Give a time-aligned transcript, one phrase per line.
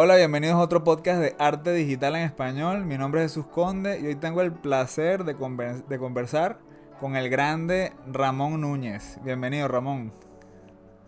[0.00, 2.84] Hola, bienvenidos a otro podcast de Arte Digital en Español.
[2.84, 6.58] Mi nombre es Jesús Conde y hoy tengo el placer de, conversar
[7.00, 9.18] con el grande Ramón Núñez.
[9.24, 10.12] Bienvenido, Ramón.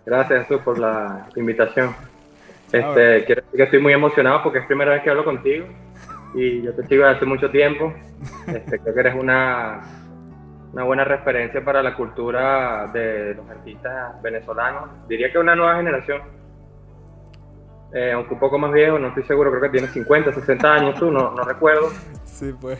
[0.04, 1.94] Gracias, Jesús, por la invitación.
[2.72, 5.66] Este, quiero decir que estoy muy emocionado porque es primera vez que hablo contigo
[6.34, 7.94] y yo te sigo desde hace mucho tiempo.
[8.48, 9.82] Este, creo que eres una,
[10.72, 14.90] una buena referencia para la cultura de los artistas venezolanos.
[15.06, 16.39] Diría que una nueva generación
[17.92, 20.98] eh, aunque un poco más viejo, no estoy seguro, creo que tiene 50, 60 años
[20.98, 21.88] tú, no, no recuerdo.
[22.24, 22.78] Sí, pues.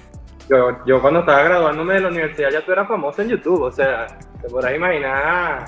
[0.48, 3.72] Yo, yo cuando estaba graduándome de la universidad ya tú eras famoso en YouTube, o
[3.72, 4.06] sea,
[4.40, 5.64] te podrás imaginar,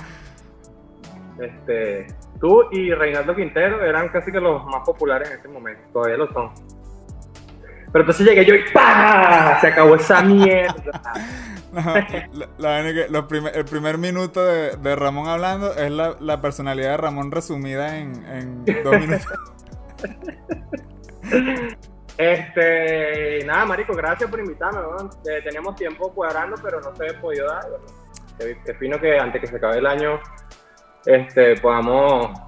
[1.41, 2.07] este,
[2.41, 6.33] tú y Reinaldo Quintero eran casi que los más populares en ese momento, todavía lo
[6.33, 6.51] son.
[7.93, 9.61] Pero entonces llegué yo y ¡pah!
[9.61, 11.03] Se acabó esa mierda.
[11.73, 13.07] la, que
[13.55, 19.27] el primer minuto de, Ramón hablando es la, personalidad de Ramón resumida en, dos minutos.
[22.19, 24.81] Este, nada, Marico, gracias por invitarme.
[25.25, 27.65] Eh, teníamos tiempo cuadrando, pero no se había podido dar.
[27.69, 30.21] Bueno, fino que antes que se acabe el año
[31.07, 32.39] este, podamos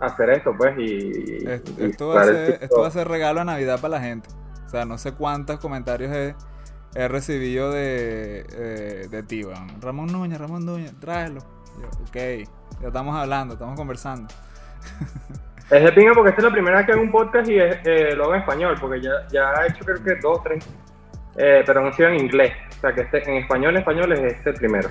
[0.00, 0.76] hacer esto, pues.
[0.78, 4.28] Y, esto, va a ser, esto va a ser regalo a Navidad para la gente.
[4.66, 6.34] O sea, no sé cuántos comentarios he
[6.96, 9.42] he recibido de, eh, de ti,
[9.80, 11.40] Ramón Núñez, Ramón Núñez, tráelo.
[12.08, 12.16] ok,
[12.80, 14.32] ya estamos hablando, estamos conversando.
[15.68, 17.76] Es de pinga porque esta es la primera vez que hago un podcast y es,
[17.82, 20.64] eh, lo hago en español, porque ya, ya he hecho creo que dos, tres,
[21.36, 22.52] eh, pero han sido en inglés.
[22.78, 24.90] O sea que este, en español, en español es este primero.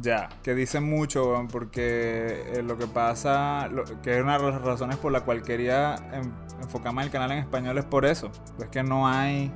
[0.00, 3.68] Ya, que dice mucho, porque lo que pasa,
[4.02, 5.96] que es una de las razones por la cual quería
[6.62, 8.32] enfocarme el canal en español es por eso.
[8.58, 9.52] Es que no hay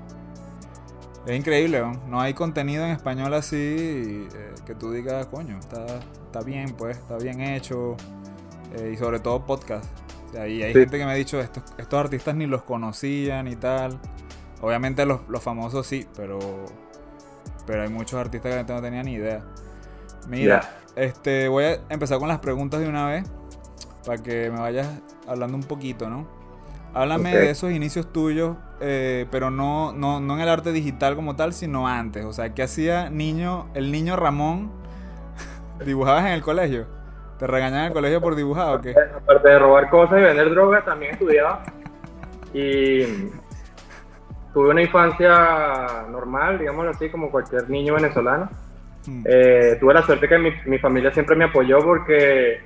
[1.27, 2.21] es increíble, ¿no?
[2.21, 5.85] hay contenido en español así eh, que tú digas, coño, está,
[6.27, 7.97] está bien, pues, está bien hecho.
[8.77, 9.87] Eh, y sobre todo podcast.
[10.35, 13.99] O hay gente que me ha dicho, estos, estos artistas ni los conocían y tal.
[14.61, 16.39] Obviamente los, famosos sí, pero,
[17.67, 19.45] pero hay muchos artistas que no tenían ni idea.
[20.29, 23.25] Mira, este, voy a empezar con las preguntas de una vez
[24.05, 24.89] para que me vayas
[25.27, 26.27] hablando un poquito, ¿no?
[26.95, 31.37] Háblame de esos inicios tuyos, eh, pero no, no, no en el arte digital como
[31.37, 32.25] tal, sino antes.
[32.25, 34.73] O sea, ¿qué hacía niño, el niño Ramón?
[35.85, 36.87] ¿Dibujabas en el colegio?
[37.39, 38.95] ¿Te regañaban en el colegio por dibujar o qué?
[39.17, 41.63] Aparte de robar cosas y vender drogas, también estudiaba.
[42.53, 43.05] Y
[44.53, 48.49] tuve una infancia normal, digámoslo así, como cualquier niño venezolano.
[49.07, 49.23] Hmm.
[49.25, 52.61] Eh, tuve la suerte que mi, mi familia siempre me apoyó porque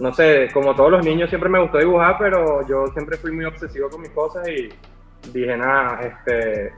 [0.00, 3.44] no sé, como todos los niños siempre me gustó dibujar, pero yo siempre fui muy
[3.44, 4.70] obsesivo con mis cosas y
[5.30, 6.72] dije, nada, este,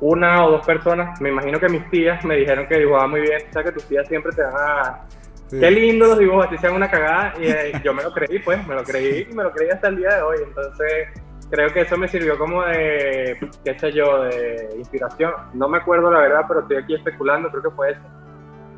[0.00, 3.42] una o dos personas, me imagino que mis tías me dijeron que dibujaba muy bien,
[3.48, 5.04] o sea que tus tías siempre te van a...
[5.50, 8.66] Qué lindo los dibujos, así sean una cagada, y eh, yo me lo creí, pues,
[8.66, 11.08] me lo creí y me lo creí hasta el día de hoy, entonces
[11.50, 16.10] creo que eso me sirvió como de, qué sé yo, de inspiración, no me acuerdo
[16.10, 18.00] la verdad, pero estoy aquí especulando, creo que fue eso.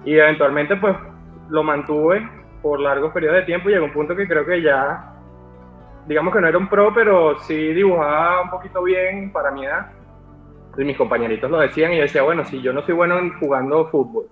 [0.04, 0.96] Y eventualmente pues
[1.48, 2.28] lo mantuve
[2.66, 5.14] por largos periodos de tiempo, llegó un punto que creo que ya,
[6.04, 9.92] digamos que no era un pro, pero sí dibujaba un poquito bien para mi edad.
[10.76, 13.86] Y mis compañeritos lo decían y yo decía, bueno, si yo no soy bueno jugando
[13.86, 14.26] fútbol,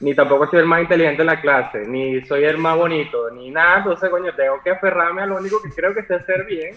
[0.00, 3.50] ni tampoco soy el más inteligente en la clase, ni soy el más bonito, ni
[3.50, 6.74] nada, entonces, coño, tengo que aferrarme a lo único que creo que sé hacer bien.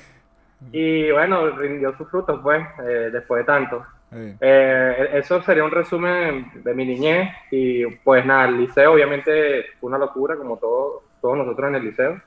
[0.74, 3.86] Y bueno, rindió sus frutos, pues, eh, después de tanto.
[4.12, 9.90] Eh, eso sería un resumen de mi niñez y pues nada, el liceo obviamente fue
[9.90, 12.22] una locura como todo, todos nosotros en el liceo.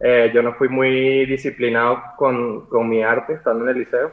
[0.00, 4.12] Eh, yo no fui muy disciplinado con, con, mi arte estando en el liceo.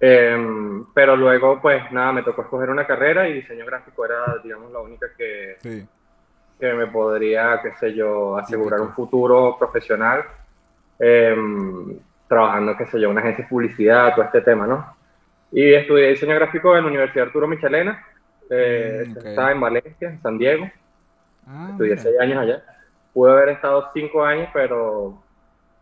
[0.00, 4.72] Em, pero luego pues nada, me tocó escoger una carrera y diseño gráfico era digamos
[4.72, 5.56] la única que,
[6.58, 10.24] que me podría, qué sé yo, asegurar un futuro profesional.
[10.98, 11.98] Em,
[12.28, 15.01] trabajando, qué sé yo, una agencia de publicidad, todo este tema, ¿no?
[15.52, 18.04] Y estudié diseño gráfico en la Universidad Arturo Michelena.
[18.48, 20.70] Eh, mm, Estaba en Valencia, en San Diego.
[21.46, 22.62] Ah, estudié seis años allá.
[23.12, 25.22] Pude haber estado cinco años, pero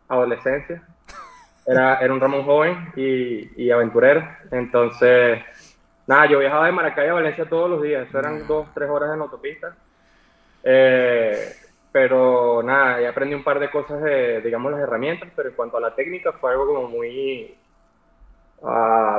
[0.09, 0.83] adolescencia.
[1.67, 4.27] Era, era un Ramón joven y, y, aventurero.
[4.51, 5.41] Entonces,
[6.07, 8.09] nada, yo viajaba de Maracay a Valencia todos los días.
[8.09, 9.77] Eso eran dos, tres horas en autopista.
[10.65, 11.55] Eh,
[11.93, 15.77] pero nada, ya aprendí un par de cosas de, digamos, las herramientas, pero en cuanto
[15.77, 17.57] a la técnica fue algo como muy...
[18.63, 19.19] Uh,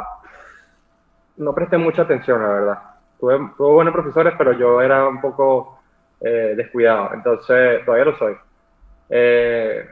[1.41, 2.79] no presté mucha atención, la verdad.
[3.19, 5.79] Tuve, buenos profesores, pero yo era un poco
[6.21, 8.35] eh, descuidado, entonces todavía lo soy.
[9.09, 9.85] Eh,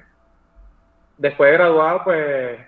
[1.18, 2.60] después de graduado, pues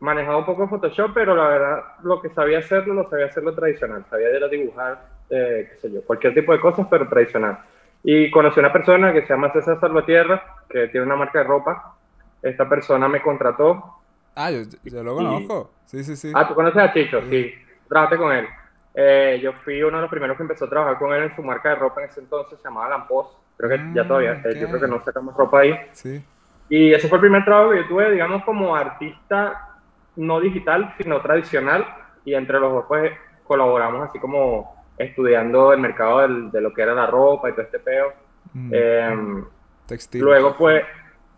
[0.00, 4.04] manejaba un poco Photoshop, pero la verdad lo que sabía hacerlo, lo sabía hacerlo tradicional.
[4.08, 7.58] Sabía a dibujar, eh, qué sé yo, cualquier tipo de cosas, pero tradicional.
[8.02, 11.44] Y conocí a una persona que se llama César Salvatierra, que tiene una marca de
[11.44, 11.96] ropa,
[12.42, 13.96] esta persona me contrató.
[14.34, 15.72] Ah, yo, yo lo conozco.
[15.84, 16.32] Sí, sí, sí.
[16.34, 17.20] Ah, ¿tú conoces a Chicho?
[17.28, 17.52] Sí.
[17.90, 18.46] Trabajaste con él.
[18.94, 21.42] Eh, yo fui uno de los primeros que empezó a trabajar con él en su
[21.42, 23.36] marca de ropa en ese entonces, se llamaba Lampos.
[23.56, 25.78] Creo que ya todavía, mm, yo creo que no sacamos ropa ahí.
[25.92, 26.24] Sí.
[26.68, 29.80] Y ese fue el primer trabajo que yo tuve, digamos, como artista
[30.16, 31.84] no digital, sino tradicional.
[32.24, 33.12] Y entre los dos, pues,
[33.44, 37.80] colaboramos así como estudiando el mercado de lo que era la ropa y todo este
[37.80, 38.12] peo.
[38.54, 38.70] Mm.
[38.72, 39.44] Em,
[39.86, 40.22] Textil.
[40.22, 40.84] Luego, pues,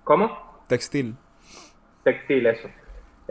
[0.05, 0.61] ¿cómo?
[0.69, 1.17] Textil.
[2.05, 2.69] Textil, eso.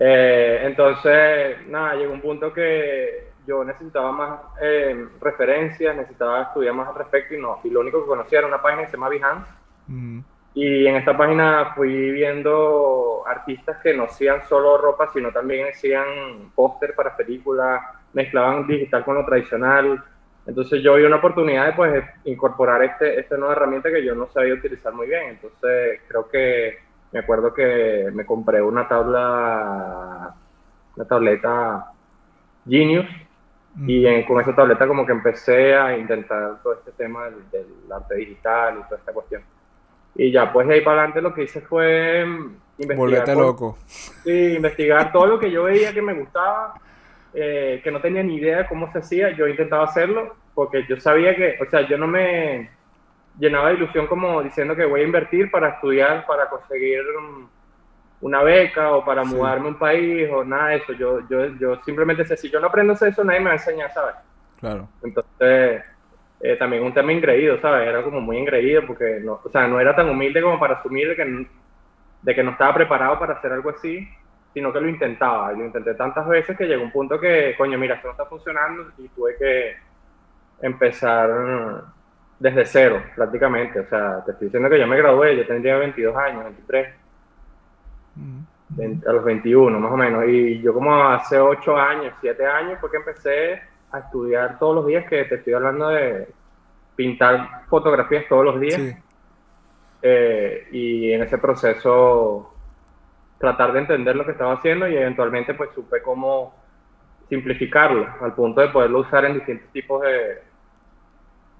[0.03, 6.87] Eh, entonces, nada, llegó un punto que yo necesitaba más eh, referencias, necesitaba estudiar más
[6.87, 9.09] al respecto y no, y lo único que conocía era una página que se llama
[9.09, 9.51] Behance.
[10.55, 16.51] Y en esta página fui viendo artistas que no hacían solo ropa, sino también hacían
[16.55, 17.83] póster para películas,
[18.13, 20.03] mezclaban digital con lo tradicional.
[20.47, 24.27] Entonces yo vi una oportunidad de pues, incorporar este, esta nueva herramienta que yo no
[24.31, 25.29] sabía utilizar muy bien.
[25.29, 30.33] Entonces creo que me acuerdo que me compré una tabla,
[30.95, 31.91] una tableta
[32.67, 33.07] Genius
[33.85, 38.79] y con esa tableta como que empecé a intentar todo este tema del, arte digital
[38.79, 39.41] y toda esta cuestión.
[40.15, 43.37] Y ya pues de ahí para adelante lo que hice fue mm, investigar.
[43.37, 43.77] loco.
[43.85, 46.73] Sí, investigar todo lo que yo veía que me gustaba,
[47.33, 50.99] eh, que no tenía ni idea de cómo se hacía, yo intentaba hacerlo porque yo
[50.99, 52.69] sabía que, o sea, yo no me
[53.39, 57.01] llenaba de ilusión como diciendo que voy a invertir para estudiar, para conseguir
[58.21, 60.93] una beca o para mudarme a un país o nada de eso.
[60.93, 63.91] Yo, yo, yo simplemente sé, si yo no aprendo eso, nadie me va a enseñar,
[63.93, 64.15] ¿sabes?
[64.59, 64.87] Claro.
[65.03, 65.83] Entonces,
[66.39, 67.87] eh, también un tema ingreído, ¿sabes?
[67.87, 71.09] Era como muy engreído porque, no, o sea, no era tan humilde como para asumir
[71.09, 71.47] de que,
[72.21, 74.07] de que no estaba preparado para hacer algo así,
[74.53, 75.51] sino que lo intentaba.
[75.53, 78.91] Lo intenté tantas veces que llegó un punto que, coño, mira, esto no está funcionando
[78.97, 79.75] y tuve que
[80.61, 81.29] empezar
[82.41, 83.79] desde cero, prácticamente.
[83.79, 86.95] O sea, te estoy diciendo que yo me gradué, yo tendría 22 años, 23
[89.05, 90.25] a los 21 más o menos.
[90.27, 93.61] Y yo como hace 8 años, 7 años porque empecé
[93.91, 96.29] a estudiar todos los días, que te estoy hablando de
[96.95, 98.81] pintar fotografías todos los días.
[100.01, 102.55] Eh, y en ese proceso
[103.37, 106.55] tratar de entender lo que estaba haciendo y eventualmente pues supe cómo
[107.29, 110.41] simplificarlo al punto de poderlo usar en distintos tipos de,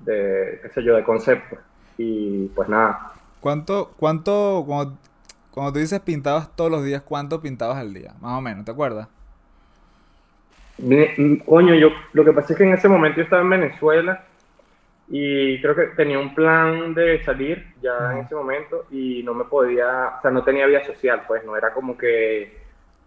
[0.06, 1.60] de qué sé yo, de conceptos.
[1.98, 3.14] Y pues nada.
[3.40, 4.64] ¿Cuánto, cuánto,
[5.52, 8.14] cuando tú dices pintabas todos los días, ¿cuánto pintabas al día?
[8.22, 9.08] Más o menos, ¿te acuerdas?
[11.46, 14.24] Coño, yo lo que pasa es que en ese momento yo estaba en Venezuela
[15.08, 19.44] y creo que tenía un plan de salir ya en ese momento y no me
[19.44, 22.61] podía, o sea, no tenía vida social, pues no era como que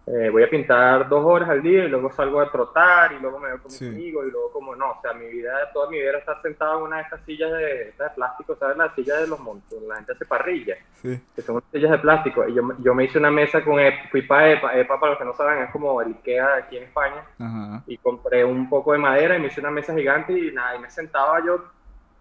[0.07, 3.39] eh, voy a pintar dos horas al día y luego salgo a trotar y luego
[3.39, 5.97] me voy con mis amigos y luego como no, o sea, mi vida, toda mi
[5.97, 8.77] vida era estar sentado en una de estas sillas de, de plástico, ¿sabes?
[8.77, 12.47] Las sillas de los montos, la gente hace parrillas, que son sillas de plástico.
[12.47, 13.79] Y yo, yo me hice una mesa con,
[14.11, 16.83] fui para EPA, EPA para los que no saben es como el Ikea aquí en
[16.83, 20.75] España, y compré un poco de madera y me hice una mesa gigante y nada,
[20.75, 21.63] y me sentaba yo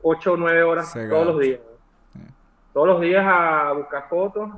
[0.01, 1.61] ocho o nueve horas todos los días.
[2.73, 4.51] Todos los días a buscar fotos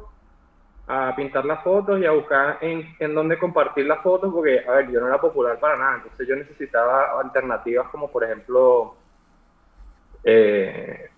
[0.88, 4.72] a pintar las fotos y a buscar en, en dónde compartir las fotos, porque, a
[4.72, 8.94] ver, yo no era popular para nada, entonces yo necesitaba alternativas como, por ejemplo,
[10.22, 11.10] eh,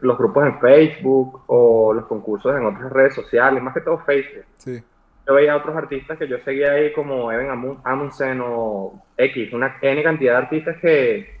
[0.00, 4.44] los grupos en Facebook o los concursos en otras redes sociales, más que todo Facebook.
[4.56, 4.82] Sí.
[5.26, 9.76] Yo veía a otros artistas que yo seguía ahí como Evan Amundsen o X, una
[9.80, 11.40] N cantidad de artistas que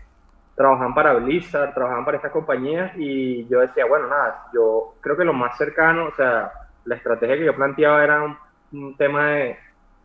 [0.54, 5.24] trabajaban para Blizzard, trabajaban para estas compañías y yo decía, bueno, nada, yo creo que
[5.24, 6.50] lo más cercano, o sea,
[6.84, 8.38] la estrategia que yo planteaba era
[8.72, 9.56] un, tema de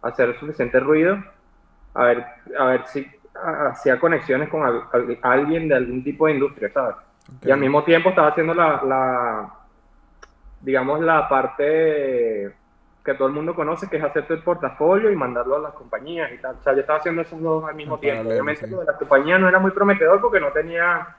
[0.02, 1.18] hacer suficiente ruido,
[1.94, 2.26] a ver,
[2.58, 4.62] a ver si hacía conexiones con
[5.24, 6.96] alguien de algún tipo de industria, ¿sabes?
[7.42, 9.54] Y al mismo tiempo estaba haciendo la, la,
[10.62, 12.54] digamos, la parte
[13.04, 16.32] que todo el mundo conoce, que es hacerte el portafolio y mandarlo a las compañías
[16.32, 16.58] y tal.
[16.60, 18.30] O sea, yo estaba haciendo esos dos al mismo tiempo.
[18.30, 21.16] Obviamente lo de las compañías no era muy prometedor porque no tenía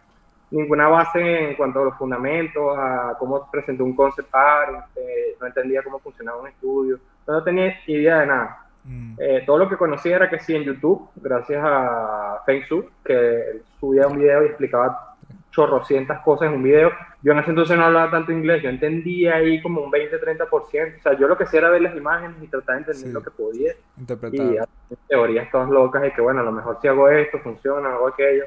[0.50, 5.46] ninguna base en cuanto a los fundamentos, a cómo presentó un concept art, este, no
[5.46, 8.66] entendía cómo funcionaba un estudio, no tenía idea de nada.
[8.84, 9.14] Mm.
[9.18, 13.60] Eh, todo lo que conocía era que sí en YouTube, gracias a Feng Su, que
[13.78, 15.16] subía un video y explicaba
[15.50, 16.90] chorrocientas cosas en un video.
[17.22, 20.48] Yo en ese entonces no hablaba tanto inglés, yo entendía ahí como un 20-30%.
[20.50, 23.22] O sea, yo lo que hacía era ver las imágenes y tratar de entender lo
[23.22, 23.74] que podía.
[23.98, 24.68] Interpretar.
[24.90, 28.08] Y teorías todas locas y que, bueno, a lo mejor si hago esto, funciona, hago
[28.08, 28.44] aquello.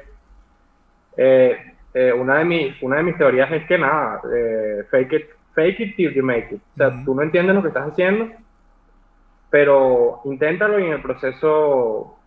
[1.16, 5.26] Eh, eh, una, de mis, una de mis teorías es que nada, eh, fake, it,
[5.54, 6.60] fake it till you make it.
[6.74, 8.28] O sea, tú no entiendes lo que estás haciendo,
[9.50, 12.18] pero inténtalo y en el proceso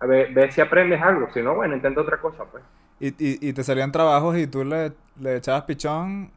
[0.00, 1.28] a ver, ve si aprendes algo.
[1.32, 2.62] Si no, bueno, intenta otra cosa, pues.
[3.00, 6.30] Y, y, y te salían trabajos y tú le, le echabas pichón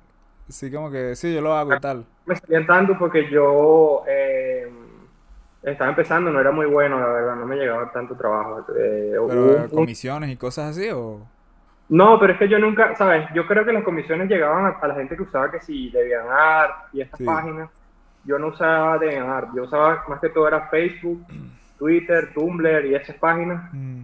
[0.50, 2.06] Sí, como que sí, yo lo hago y tal.
[2.26, 4.72] Me salían tanto porque yo eh,
[5.64, 8.66] estaba empezando, no era muy bueno, la verdad, no me llegaba tanto trabajo.
[8.78, 11.20] Eh, ¿Pero comisiones y cosas así o...?
[11.89, 13.27] No, pero es que yo nunca, ¿sabes?
[13.34, 17.01] Yo creo que las comisiones llegaban a, la gente que usaba que sí, DeviantArt y
[17.01, 17.70] estas páginas.
[18.25, 21.25] Yo no usaba DeviantArt, yo usaba más que todo era Facebook,
[21.79, 23.74] Twitter, Tumblr y esas páginas.
[23.74, 24.03] Mm.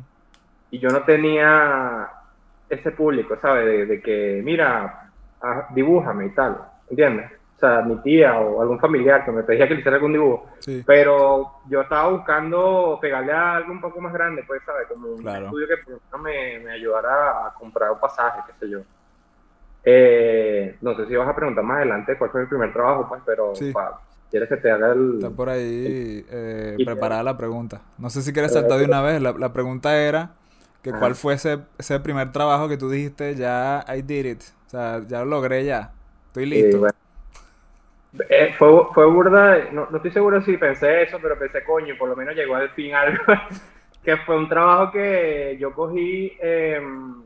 [0.71, 2.09] Y yo no tenía
[2.69, 3.87] ese público, ¿sabes?
[3.87, 5.09] De, que, mira,
[5.41, 6.57] ah, dibújame y tal,
[6.89, 7.31] ¿entiendes?
[7.63, 10.48] Sea, mi tía o algún familiar que me pedía que le hiciera algún dibujo.
[10.86, 14.86] Pero yo estaba buscando pegarle a algo un poco más grande, pues, ¿sabes?
[14.89, 18.79] Como un estudio que me, me ayudara a comprar un pasaje, qué sé yo.
[19.86, 23.22] Eh, no sé si vas a preguntar más adelante cuál fue mi primer trabajo, pues,
[23.25, 23.53] pero
[24.29, 25.13] quieres que te haga el...
[25.15, 27.79] Está por ahí eh, preparada la pregunta.
[27.98, 29.22] No sé si quieres saltar de una vez.
[29.22, 30.32] La, la pregunta era
[30.82, 34.41] que cuál fue ese, ese, primer trabajo que tú dijiste, ya I did it.
[34.67, 35.93] O sea, ya lo logré ya.
[36.27, 36.86] Estoy listo.
[38.29, 42.10] Eh, fue, fue burda, no, no, estoy seguro si pensé eso, pero pensé, coño, por
[42.10, 43.24] lo menos llegó al fin algo.
[44.03, 47.24] que fue un trabajo que yo cogí em,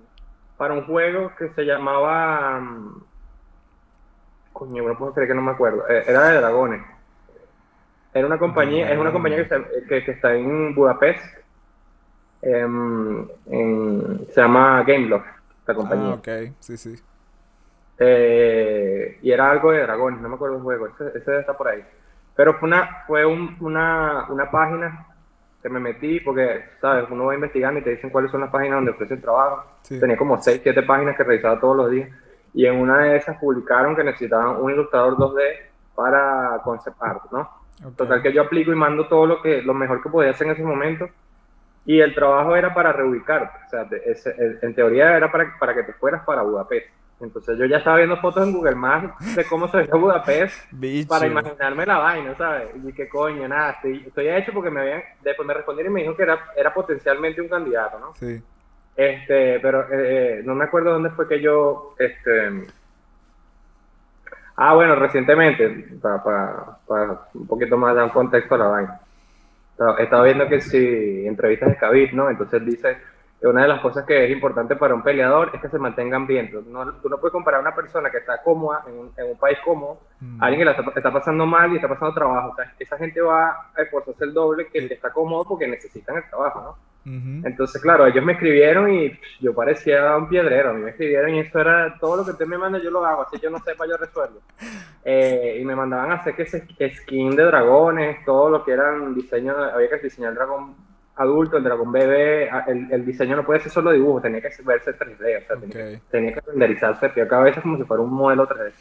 [0.56, 2.60] para un juego que se llamaba...
[2.60, 3.02] Um,
[4.54, 5.88] coño, no puedo creer que no me acuerdo.
[5.90, 6.82] Eh, era de dragones.
[8.14, 11.24] Era una compañía, es una compañía que, que está en Budapest
[12.42, 13.28] Em,
[14.30, 15.26] se llama Gameloft,
[15.66, 16.12] la compañía.
[16.12, 16.28] Ah, ok,
[16.60, 16.96] sí, sí.
[18.00, 21.68] Eh, y era algo de dragones, no me acuerdo el juego, ese, ese está por
[21.68, 21.84] ahí.
[22.36, 25.08] Pero fue una, fue una, una página
[25.62, 27.06] que me metí porque, ¿sabes?
[27.10, 29.66] Uno va investigando y te dicen cuáles son las páginas donde ofrecen trabajo.
[29.88, 32.10] Tenía como 6, 7 páginas que revisaba todos los días.
[32.54, 35.42] Y en una de esas publicaron que necesitaban un ilustrador 2D
[35.96, 37.50] para concept art, ¿no?
[37.96, 40.54] Total que yo aplico y mando todo lo que lo mejor que podía hacer en
[40.54, 41.08] ese momento
[41.88, 43.88] y el trabajo era para reubicarte, o sea,
[44.62, 46.88] en teoría era para, para que te fueras para Budapest.
[47.20, 50.72] Entonces yo ya estaba viendo fotos en Google Maps de cómo se veía Budapest
[51.08, 52.70] para imaginarme la vaina, ¿sabes?
[52.84, 56.02] Y qué coño, nada, estoy, estoy hecho porque me habían, después me respondieron y me
[56.02, 58.14] dijo que era, era potencialmente un candidato, ¿no?
[58.16, 58.40] Sí.
[58.96, 62.68] Este, pero eh, eh, no me acuerdo dónde fue que yo, este...
[64.56, 65.70] Ah, bueno, recientemente,
[66.02, 69.02] para, para, para un poquito más dar un contexto a la vaina.
[70.00, 72.30] He estado viendo que si entrevistas de Khabib, ¿no?
[72.30, 72.98] Entonces dice
[73.42, 76.52] una de las cosas que es importante para un peleador es que se mantengan bien.
[76.68, 79.38] No, tú no puedes comparar a una persona que está cómoda en un, en un
[79.38, 80.42] país cómodo mm.
[80.42, 82.52] a alguien que la está, pasando mal y está pasando trabajo.
[82.52, 85.68] O sea, esa gente va a esforzarse el doble que el que está cómodo porque
[85.68, 86.88] necesitan el trabajo, ¿no?
[87.46, 90.72] Entonces, claro, ellos me escribieron y yo parecía un piedrero.
[90.72, 93.06] A mí me escribieron y eso era todo lo que usted me manda, yo lo
[93.06, 93.22] hago.
[93.22, 94.42] Así yo no sepa, yo resuelvo.
[95.06, 96.68] Eh, y me mandaban a hacer que ese
[96.98, 100.76] skin de dragones, todo lo que eran diseños, había que diseñar el dragón
[101.18, 102.50] adulto, el dragón bebé.
[102.68, 106.00] El, el, diseño no puede ser solo dibujo, tenía que verse 3D, o sea, tenía,
[106.10, 108.72] tenía, que renderizarse cada vez como si fuera un modelo 3D.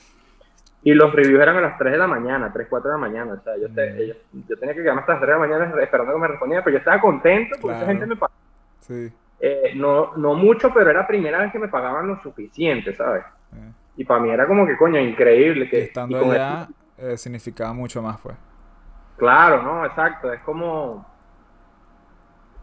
[0.82, 3.32] Y los reviews eran a las 3 de la mañana, 3, 4 de la mañana.
[3.32, 6.18] O sea, yo, yo tenía que quedarme hasta las 3 de la mañana esperando que
[6.20, 8.38] me respondieran, pero yo estaba contento porque esa gente me pagaba.
[8.78, 9.12] Sí.
[9.40, 13.24] Eh, no, no mucho, pero era la primera vez que me pagaban lo suficiente, ¿sabes?
[13.52, 13.72] Eh.
[13.96, 15.68] Y para mí era como que, coño, increíble.
[15.68, 18.36] Que, estando allá eh, significaba mucho más, pues.
[19.16, 20.32] Claro, no, exacto.
[20.32, 21.15] Es como.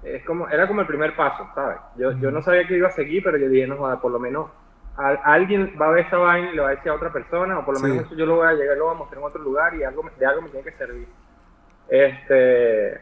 [0.04, 1.78] Es como, era como el primer paso, ¿sabes?
[1.98, 4.20] Yo, yo no sabía que iba a seguir, pero yo dije, no joda, por lo
[4.20, 4.50] menos
[4.96, 7.66] alguien va a ver esa vaina y le va a decir a otra persona, o
[7.66, 9.42] por lo menos eso yo lo voy a llegar, lo voy a mostrar en otro
[9.42, 11.08] lugar y algo, de algo me tiene que servir.
[11.90, 13.02] Este,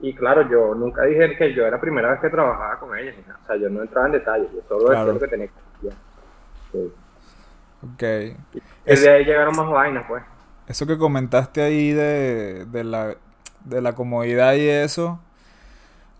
[0.00, 3.12] y claro, yo nunca dije que yo era la primera vez que trabajaba con ella,
[3.42, 5.98] o sea, yo no entraba en detalles, yo solo decía lo que tenía que hacer.
[6.72, 6.92] Sí.
[7.82, 8.02] Ok.
[8.86, 10.22] Y de ahí llegaron más vainas, pues.
[10.68, 13.16] Eso que comentaste ahí de, de, la,
[13.64, 15.20] de la comodidad y eso,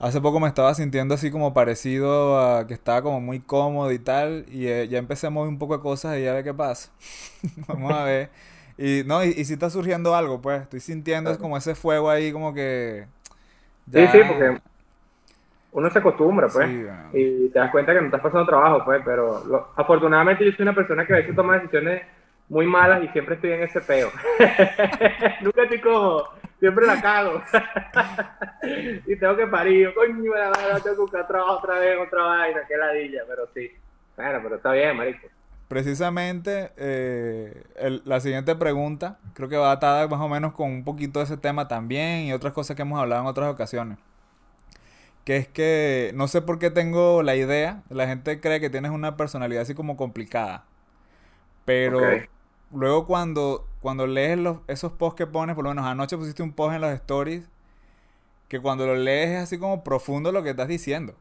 [0.00, 3.99] Hace poco me estaba sintiendo así como parecido a que estaba como muy cómodo y
[3.99, 4.45] tal.
[4.49, 6.90] Y eh, ya empecé a mover un poco de cosas y ya ve qué pasa.
[7.67, 8.31] Vamos a ver.
[8.76, 10.62] Y no, y, si está surgiendo algo, pues.
[10.62, 13.07] Estoy sintiendo es como ese fuego ahí, como que.
[13.93, 14.61] Sí, sí, porque
[15.73, 16.69] uno se acostumbra, pues.
[17.12, 19.02] y te das cuenta que no estás pasando trabajo, pues.
[19.05, 22.02] Pero afortunadamente yo soy una persona que a veces toma decisiones
[22.49, 24.11] muy malas y siempre estoy en ese peo.
[25.43, 27.43] Nunca estoy como siempre la cago.
[29.07, 32.61] y tengo que parir, coño, la verdad, tengo que buscar trabajo otra vez, otra vaina,
[32.67, 33.71] qué ladilla, pero sí.
[34.17, 35.29] Bueno, pero está bien, marico.
[35.69, 37.62] Precisamente, eh,
[38.05, 41.37] la siguiente pregunta creo que va atada más o menos con un poquito de ese
[41.37, 43.99] tema también y otras cosas que hemos hablado en otras ocasiones.
[45.25, 48.93] Que es que no sé por qué tengo la idea, la gente cree que tienes
[48.93, 50.65] una personalidad así como complicada.
[51.67, 52.00] Pero
[52.73, 56.52] luego cuando, cuando lees los, esos posts que pones, por lo menos anoche pusiste un
[56.52, 57.44] post en los stories,
[58.49, 61.14] que cuando lo lees es así como profundo lo que estás diciendo.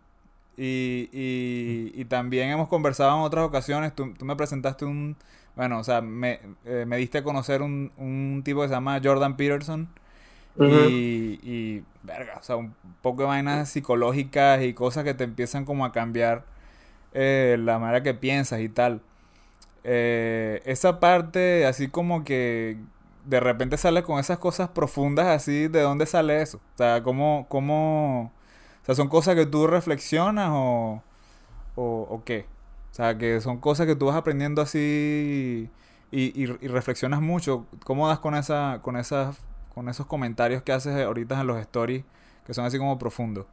[0.60, 5.16] Y, y, también hemos conversado en otras ocasiones, tú, me presentaste un,
[5.56, 9.00] bueno, o sea, me, eh, me diste a conocer un, un, tipo que se llama
[9.04, 9.88] Jordan Peterson.
[10.60, 12.74] y, y, verga, o sea, un
[13.04, 16.46] poco de vainas psicológicas y cosas que te empiezan como a cambiar
[17.14, 19.02] eh, la manera que piensas y tal.
[19.84, 22.78] Eh, esa parte, así como que
[23.26, 26.58] de repente sale con esas cosas profundas, así, ¿de dónde sale eso?
[26.76, 28.32] O sea, ¿cómo, cómo,
[28.84, 31.04] o sea, son cosas que tú reflexionas o,
[31.76, 32.46] o, qué?
[32.92, 35.70] O sea, que son cosas que tú vas aprendiendo así
[36.12, 37.66] y, y, reflexionas mucho.
[37.84, 39.38] ¿Cómo das con esa, con esas,
[39.74, 42.04] con esos comentarios que haces ahorita en los stories
[42.46, 43.46] que son así como profundos?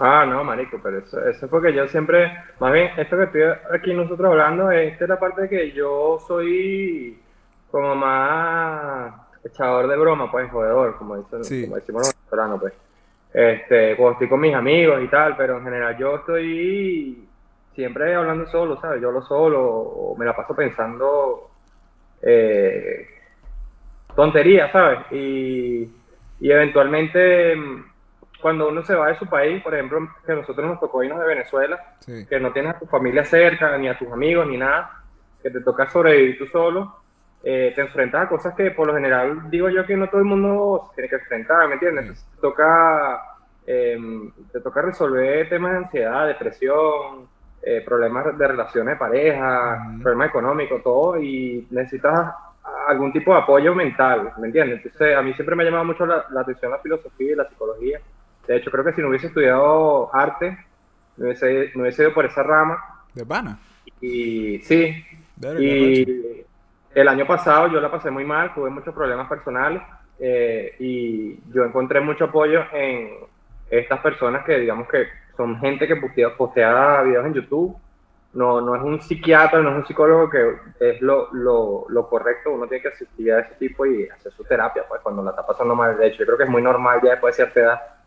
[0.00, 3.42] Ah, no, marico, pero eso, eso es porque yo siempre, más bien, esto que estoy
[3.74, 7.20] aquí nosotros hablando, esta es la parte de que yo soy
[7.68, 9.12] como más
[9.44, 12.74] echador de broma, pues, jodedor, como, dicen, como decimos los venezolanos, pues.
[13.34, 17.28] Este, cuando estoy con mis amigos y tal, pero en general yo estoy
[17.74, 19.02] siempre hablando solo, ¿sabes?
[19.02, 21.50] Yo lo solo, o me la paso pensando
[22.22, 23.04] eh,
[24.14, 25.00] tonterías, ¿sabes?
[25.10, 25.90] Y,
[26.40, 27.56] y eventualmente
[28.40, 31.26] cuando uno se va de su país, por ejemplo, que nosotros nos tocó irnos de
[31.26, 35.02] Venezuela, que no tienes a tu familia cerca, ni a tus amigos, ni nada,
[35.42, 36.96] que te toca sobrevivir tú solo,
[37.42, 40.26] eh, te enfrentas a cosas que por lo general digo yo que no todo el
[40.26, 42.26] mundo tiene que enfrentar, ¿me entiendes?
[42.34, 43.22] te, toca,
[43.66, 47.28] em, te toca resolver temas de ansiedad, depresión,
[47.62, 52.34] eh, problemas de relaciones de pareja, problemas económicos, todo, y necesitas
[52.88, 54.84] algún tipo de apoyo mental, ¿me entiendes?
[54.84, 57.48] Entonces, a mí siempre me ha llamado mucho la, la atención la filosofía y la
[57.48, 58.00] psicología.
[58.48, 60.58] De hecho, creo que si no hubiese estudiado arte,
[61.18, 62.82] me hubiese, hubiese ido por esa rama.
[63.12, 63.58] ¿De pana?
[64.00, 65.04] Y sí.
[65.58, 66.44] y
[66.94, 69.82] el año pasado yo la pasé muy mal, tuve muchos problemas personales
[70.18, 73.10] eh, y yo encontré mucho apoyo en
[73.70, 77.76] estas personas que digamos que son gente que postea, postea videos en YouTube.
[78.32, 82.52] No, no es un psiquiatra, no es un psicólogo que es lo, lo, lo, correcto,
[82.52, 85.46] uno tiene que asistir a ese tipo y hacer su terapia, pues cuando la está
[85.46, 85.96] pasando mal.
[85.96, 87.97] De hecho, yo creo que es muy normal ya después de cierta edad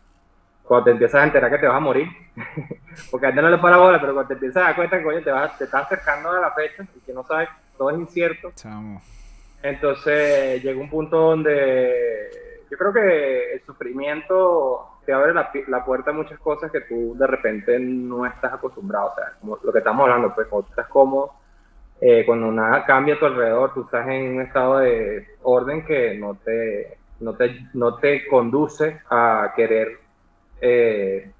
[0.64, 2.08] cuando te empiezas a enterar que te vas a morir,
[3.10, 5.22] porque antes no le para bola, pero cuando te empiezas a dar cuenta que coño,
[5.22, 8.52] te, vas, te estás acercando a la fecha y que no sabes, todo es incierto.
[9.62, 16.10] Entonces llega un punto donde yo creo que el sufrimiento te abre la, la, puerta
[16.10, 19.12] a muchas cosas que tú de repente no estás acostumbrado.
[19.12, 21.32] O sea, como lo que estamos hablando, pues cuando estás cómodo,
[22.00, 26.14] eh, cuando nada cambia a tu alrededor, tú estás en un estado de orden que
[26.18, 29.98] no te, no te, no te conduce a querer
[30.62, 31.32] eh,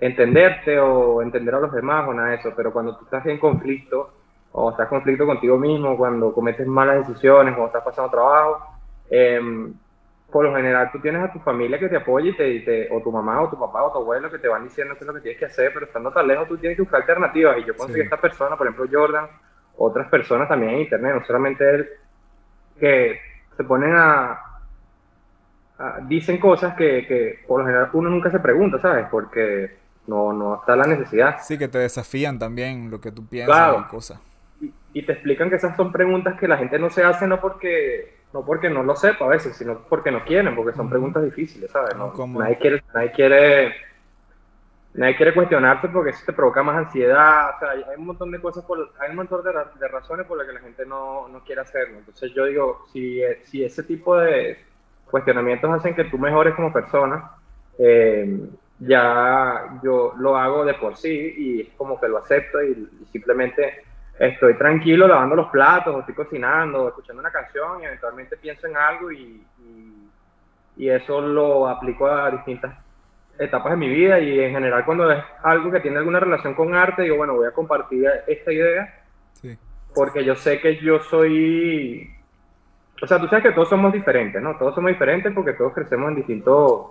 [0.00, 3.38] entenderte o entender a los demás o nada de eso, pero cuando tú estás en
[3.38, 4.10] conflicto
[4.50, 8.66] o estás en conflicto contigo mismo, cuando cometes malas decisiones, o estás pasando trabajo,
[9.10, 9.74] em,
[10.30, 13.12] por lo general tú tienes a tu familia que te apoya y te, o tu
[13.12, 15.20] mamá o tu papá o tu abuelo que te van diciendo qué es lo que
[15.20, 17.58] tienes que hacer, pero estando tan lejos tú tienes que buscar alternativas.
[17.58, 19.26] Y yo conseguí esta persona, por ejemplo Jordan,
[19.76, 21.88] otras personas también en internet, no solamente él,
[22.80, 23.20] que
[23.56, 24.51] se ponen a,
[26.06, 29.06] dicen cosas que, que, por lo general uno nunca se pregunta, ¿sabes?
[29.10, 31.38] Porque no, no está la necesidad.
[31.40, 34.20] Sí, que te desafían también lo que tú piensas y cosas.
[34.94, 38.20] Y, te explican que esas son preguntas que la gente no se hace no porque
[38.32, 41.70] no porque no lo sepa a veces, sino porque no quieren, porque son preguntas difíciles,
[41.70, 41.96] ¿sabes?
[41.96, 43.74] No, nadie quiere, nadie quiere
[44.94, 48.40] nadie quiere cuestionarse porque eso te provoca más ansiedad, o sea, hay un montón de
[48.40, 51.42] cosas, por, hay un montón de, de razones por las que la gente no, no,
[51.44, 51.98] quiere hacerlo.
[51.98, 54.58] Entonces yo digo, si, si ese tipo de,
[55.12, 57.32] cuestionamientos hacen que tú mejores como persona,
[57.78, 58.48] eh,
[58.78, 63.84] ya yo lo hago de por sí y es como que lo acepto y, simplemente
[64.18, 68.76] estoy tranquilo lavando los platos, o estoy cocinando, escuchando una canción y eventualmente pienso en
[68.76, 69.44] algo y,
[70.76, 72.74] y, eso lo aplico a distintas
[73.38, 76.74] etapas de mi vida y en general cuando es algo que tiene alguna relación con
[76.74, 79.02] arte, digo, bueno, voy a compartir esta idea
[79.94, 82.10] porque yo sé que yo soy
[83.02, 84.56] o sea, tú sabes que todos somos diferentes, ¿no?
[84.56, 86.82] Todos somos diferentes porque todos crecemos en distintos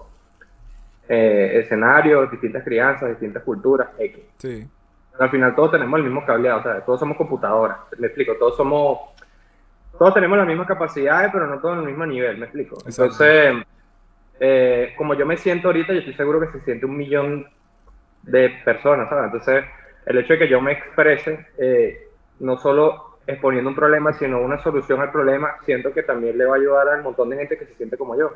[1.07, 4.19] eh, escenarios, distintas crianzas, distintas culturas, X.
[4.37, 4.67] Sí.
[5.17, 8.57] al final todos tenemos el mismo cableado, o sea, todos somos computadoras, me explico, todos
[8.57, 8.99] somos,
[9.97, 12.77] todos tenemos las mismas capacidades, pero no todos en el mismo nivel, me explico.
[12.85, 13.55] Entonces,
[14.41, 17.47] eh, como yo me siento ahorita, yo estoy seguro que se siente un millón
[18.23, 19.25] de personas, ¿sabes?
[19.25, 19.63] Entonces,
[20.05, 22.09] el hecho de que yo me exprese, eh,
[22.41, 26.55] no solo exponiendo un problema, sino una solución al problema, siento que también le va
[26.55, 28.31] a ayudar al montón de gente que se siente como yo.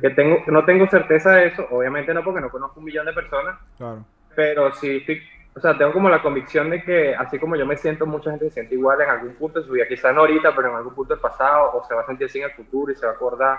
[0.00, 3.12] Que tengo, no tengo certeza de eso, obviamente no porque no conozco un millón de
[3.12, 4.04] personas, claro.
[4.34, 5.22] pero sí estoy,
[5.54, 8.46] o sea, tengo como la convicción de que así como yo me siento, mucha gente
[8.46, 10.94] se siente igual en algún punto de su vida, quizás no ahorita, pero en algún
[10.94, 13.12] punto del pasado, o se va a sentir así en el futuro y se va
[13.12, 13.58] a acordar.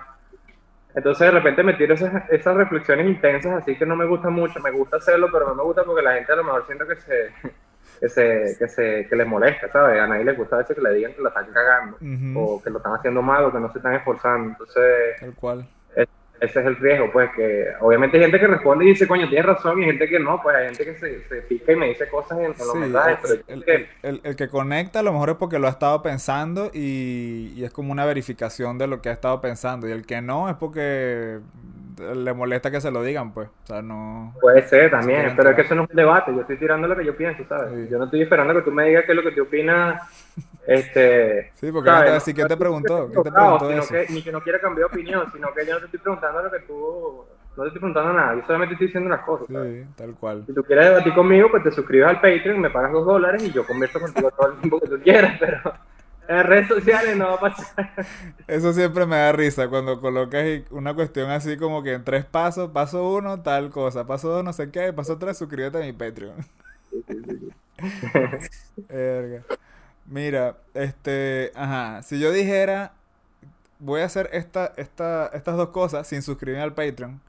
[0.96, 4.60] Entonces de repente me tiro esas, esas reflexiones intensas, así que no me gusta mucho,
[4.60, 6.96] me gusta hacerlo, pero no me gusta porque la gente a lo mejor siento que
[6.98, 7.32] se
[8.04, 9.98] que se, que se, que les molesta, ¿sabes?
[9.98, 11.96] A nadie le gusta a veces que le digan que lo están cagando,
[12.38, 14.50] o que lo están haciendo mal, o que no se están esforzando.
[14.50, 15.66] Entonces, Tal cual.
[16.44, 19.46] Ese es el riesgo, pues, que obviamente hay gente que responde y dice, coño, tienes
[19.46, 22.08] razón, y gente que no, pues hay gente que se, se pica y me dice
[22.10, 25.12] cosas en, en los Sí, mensajes, pero el, que- el- el que conecta a lo
[25.14, 29.02] mejor es porque lo ha estado pensando y, y es como una verificación de lo
[29.02, 29.88] que ha estado pensando.
[29.88, 31.40] Y el que no es porque
[32.16, 33.50] le molesta que se lo digan, pues.
[33.64, 34.34] O sea, no...
[34.42, 36.96] Puede ser también, pero es que eso no es un debate, yo estoy tirando lo
[36.98, 37.72] que yo pienso, ¿sabes?
[37.86, 37.88] Sí.
[37.90, 40.02] Yo no estoy esperando que tú me digas qué es lo que te opinas,
[40.68, 41.52] este...
[41.56, 42.00] Sí, porque ¿sabes?
[42.00, 43.10] no te va a decir, ¿qué te preguntó?
[43.12, 43.94] ¿Qué te preguntó sino eso?
[43.94, 46.44] que- ni que no quiera cambiar de opinión, sino que yo no te estoy preguntando
[46.44, 47.26] lo que tú...
[47.56, 49.86] No te estoy preguntando nada, yo solamente estoy diciendo unas cosas, ¿sabes?
[49.86, 50.44] Sí, tal cual.
[50.48, 53.52] Si tú quieres debatir conmigo, pues te suscribes al Patreon, me pagas dos dólares y
[53.52, 55.74] yo convierto contigo todo el tiempo que tú quieras, pero
[56.28, 57.92] en redes sociales no va a pasar.
[58.48, 62.72] Eso siempre me da risa cuando colocas una cuestión así como que en tres pasos,
[62.72, 66.38] paso uno, tal cosa, paso dos, no sé qué, paso tres, suscríbete a mi Patreon.
[68.90, 69.44] Verga.
[70.06, 72.94] Mira, este, ajá, si yo dijera,
[73.80, 77.22] voy a hacer esta, esta, estas dos cosas sin suscribirme al Patreon,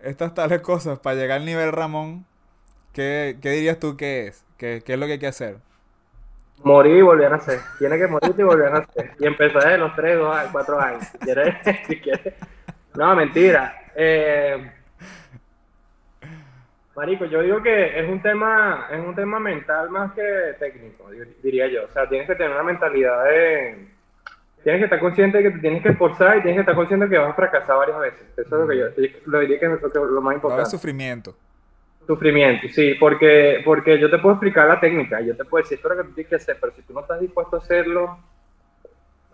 [0.00, 2.24] estas tales cosas para llegar al nivel Ramón,
[2.92, 4.44] ¿qué, qué dirías tú que es?
[4.56, 5.58] ¿Qué, qué es lo que hay que hacer?
[6.62, 7.60] Morir y volver a nacer.
[7.78, 9.12] Tiene que morir y volver a nacer.
[9.18, 11.04] Y empezar desde los 3, 2, 4 años.
[11.86, 12.34] Si quieres.
[12.94, 13.78] No, mentira.
[13.94, 14.72] Eh,
[16.96, 20.22] marico, yo digo que es un tema, es un tema mental más que
[20.58, 21.84] técnico, di- diría yo.
[21.84, 23.86] O sea, tienes que tener una mentalidad de...
[24.64, 27.06] Tienes que estar consciente de que te tienes que esforzar y tienes que estar consciente
[27.06, 28.22] de que vas a fracasar varias veces.
[28.36, 28.86] Eso es lo que yo
[29.26, 30.68] lo diría que es lo, que- lo más importante.
[30.70, 31.36] sufrimiento.
[32.06, 35.90] Sufrimiento, sí, porque, porque yo te puedo explicar la técnica, yo te puedo decir esto
[35.90, 38.18] es lo que tú tienes que hacer, pero si tú no estás dispuesto a hacerlo,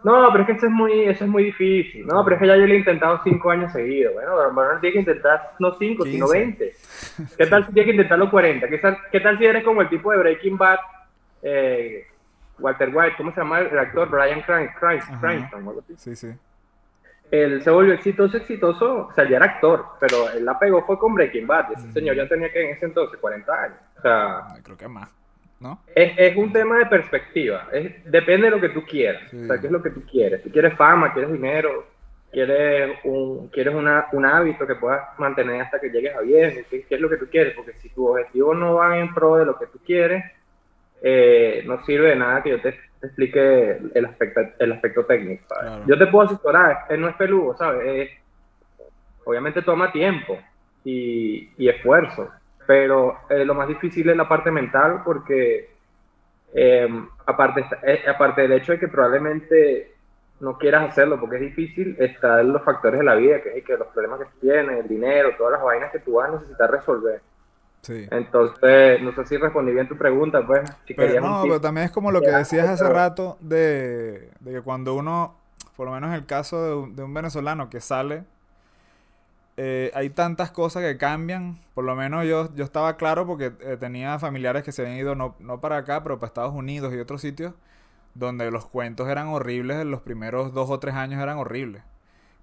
[0.04, 2.48] no, pero es que eso es muy, eso es muy difícil, no, pero es que
[2.48, 5.74] ya yo lo he intentado cinco años seguidos, bueno, mejor no tienes que intentar no
[5.78, 6.38] cinco, sino 15.
[6.38, 6.72] 20,
[7.38, 8.68] ¿qué tal si tienes que intentarlo 40?
[8.68, 10.78] ¿Qué tal, qué tal si eres como el tipo de Breaking Bad,
[11.42, 12.06] eh,
[12.58, 14.08] Walter White, ¿cómo se llama el actor?
[14.08, 14.72] Brian Cran-.
[14.78, 16.32] Cranston, Sí, sí.
[17.30, 20.98] él se volvió exitoso, exitoso, o sea, ya era actor, pero él la pegó fue
[20.98, 21.72] con Breaking Bad.
[21.72, 23.78] Ese señor ya tenía que en ese entonces 40 años.
[23.98, 25.12] O sea, Creo que más,
[25.62, 25.80] ¿no?
[25.94, 27.68] es, es un tema de perspectiva.
[27.72, 29.22] Es, depende de lo que tú quieras.
[29.30, 29.38] Sí.
[29.42, 30.42] O sea, qué es lo que tú quieres.
[30.42, 31.86] Si quieres fama, quieres dinero,
[32.30, 36.60] quieres un, quieres una, un hábito que puedas mantener hasta que llegues a viejo.
[36.68, 37.54] ¿Qué, qué es lo que tú quieres?
[37.54, 40.24] Porque si tus objetivos no van en pro de lo que tú quieres,
[41.02, 45.44] eh, no sirve de nada que yo te, te explique el aspecto, el aspecto técnico.
[45.86, 47.82] Yo te puedo asesorar, él no es peludo, ¿sabes?
[48.08, 48.18] Es-
[49.24, 50.38] obviamente toma tiempo
[50.84, 52.30] y, y esfuerzo,
[52.66, 55.70] pero eh, lo más difícil es la parte mental porque
[56.54, 56.88] eh,
[57.26, 59.94] aparte, eh, aparte del hecho de que probablemente
[60.40, 63.76] no quieras hacerlo porque es difícil, están los factores de la vida, que es que
[63.76, 67.20] los problemas que tienes, el dinero, todas las vainas que tú vas a necesitar resolver.
[67.80, 68.06] Sí.
[68.10, 71.92] Entonces, no sé si respondí bien tu pregunta, pues, si Pero no, pero también es
[71.92, 75.36] como lo que decías hace rato de, de que cuando uno,
[75.76, 78.24] por lo menos en el caso de un, de un venezolano que sale,
[79.56, 81.58] eh, hay tantas cosas que cambian.
[81.74, 85.14] Por lo menos yo, yo estaba claro porque eh, tenía familiares que se habían ido
[85.14, 87.54] no, no para acá, pero para Estados Unidos y otros sitios,
[88.14, 91.82] donde los cuentos eran horribles, en los primeros dos o tres años eran horribles.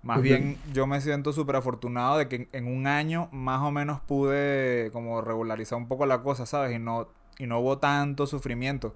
[0.01, 3.69] Más bien yo me siento súper afortunado de que en, en un año más o
[3.69, 6.73] menos pude como regularizar un poco la cosa, ¿sabes?
[6.73, 8.95] Y no, y no hubo tanto sufrimiento.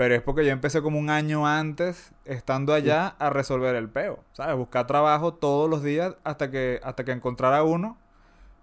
[0.00, 4.20] Pero es porque yo empecé como un año antes, estando allá, a resolver el peo,
[4.32, 4.56] ¿sabes?
[4.56, 7.98] Buscar trabajo todos los días hasta que, hasta que encontrara uno,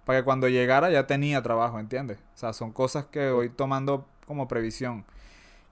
[0.03, 2.17] para que cuando llegara ya tenía trabajo, ¿entiendes?
[2.33, 5.05] O sea, son cosas que voy tomando como previsión.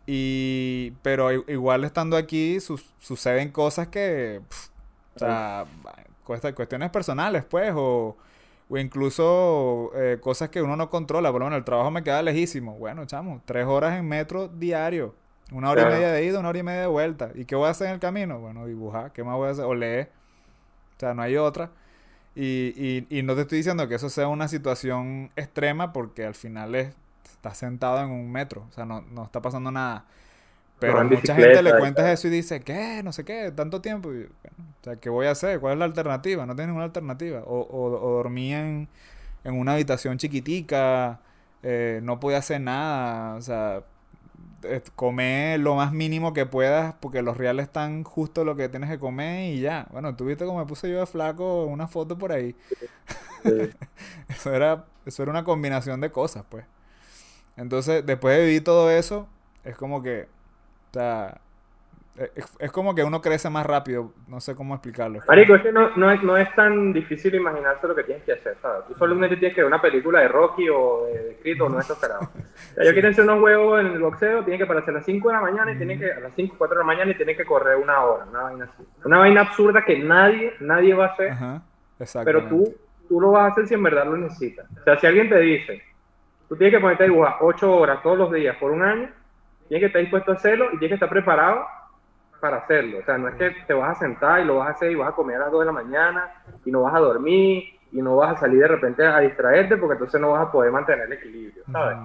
[0.06, 4.42] Y, pero igual estando aquí su- suceden cosas que,
[5.16, 5.66] o sea,
[6.54, 8.16] cuestiones personales, pues, o,
[8.70, 11.32] o incluso eh, cosas que uno no controla.
[11.32, 12.76] Por lo menos el trabajo me queda lejísimo.
[12.78, 15.16] Bueno, chamo, tres horas en metro diario.
[15.52, 17.32] Una hora y media de ida, una hora y media de vuelta.
[17.36, 18.40] ¿Y qué voy a hacer en el camino?
[18.40, 19.12] Bueno, dibujar.
[19.14, 19.66] ¿Qué más voy a hacer?
[19.66, 20.12] O leer.
[20.98, 21.72] O sea, no hay otra.
[22.36, 26.36] Y, y, y no te estoy diciendo que eso sea una situación extrema porque al
[26.36, 28.66] final es, estás sentado en un metro.
[28.70, 30.06] O sea, no, no está pasando nada.
[30.80, 33.02] Pero No, mucha gente le cuentas eso y dice, ¿qué?
[33.04, 34.12] No sé qué, tanto tiempo.
[34.14, 35.60] Y, bueno, o sea, ¿qué voy a hacer?
[35.60, 36.46] ¿Cuál es la alternativa?
[36.46, 37.42] No tienes ninguna alternativa.
[37.46, 38.90] O, o, o dormí en,
[39.44, 41.22] en una habitación chiquitica,
[41.64, 43.36] eh, no podía hacer nada.
[43.36, 43.84] O sea,
[44.64, 48.90] eh, comer lo más mínimo que puedas porque los reales están justo lo que tienes
[48.90, 49.88] que comer y ya.
[49.92, 52.56] Bueno, tú viste cómo me puse yo de flaco una foto por ahí.
[53.44, 53.70] Sí.
[54.30, 56.66] Eso era, eso era una combinación de cosas, pues.
[57.58, 59.28] Entonces, después de vivir todo eso,
[59.64, 60.28] es como que,
[60.92, 61.42] o sea,
[62.60, 65.20] Es, como que uno crece más rápido, no sé cómo explicarlo.
[65.28, 68.32] Marico, es que no, no, es, no es tan difícil imaginarse lo que tienes que
[68.32, 68.86] hacer, ¿sabes?
[68.88, 71.90] Tú solamente tienes que ver una película de Rocky o de, de o no es
[71.90, 72.22] esperado.
[72.22, 75.06] O sea, yo quiero hacer unos huevos en el boxeo, tienen que pararse a las
[75.06, 77.16] 5 de la mañana y tienen que, a las 5, 4 de la mañana y
[77.16, 78.84] tienen que correr una hora, una vaina así.
[79.04, 81.62] Una vaina absurda que nadie, nadie va a hacer, Ajá,
[82.24, 82.76] pero tú,
[83.10, 84.66] tú lo vas a hacer si en verdad lo necesitas.
[84.80, 85.84] O sea, si alguien te dice,
[86.48, 89.10] tú tienes que ponerte a dibujar 8 horas todos los días por un año,
[89.68, 91.66] tienes que estar dispuesto a hacerlo y tienes que estar preparado
[92.46, 93.00] para hacerlo.
[93.00, 94.96] O sea, no es que te vas a sentar y lo vas a hacer y
[94.96, 96.32] vas a comer a las 2 de la mañana
[96.64, 99.94] y no vas a dormir y no vas a salir de repente a distraerte porque
[99.94, 101.98] entonces no vas a poder mantener el equilibrio, ¿sabes?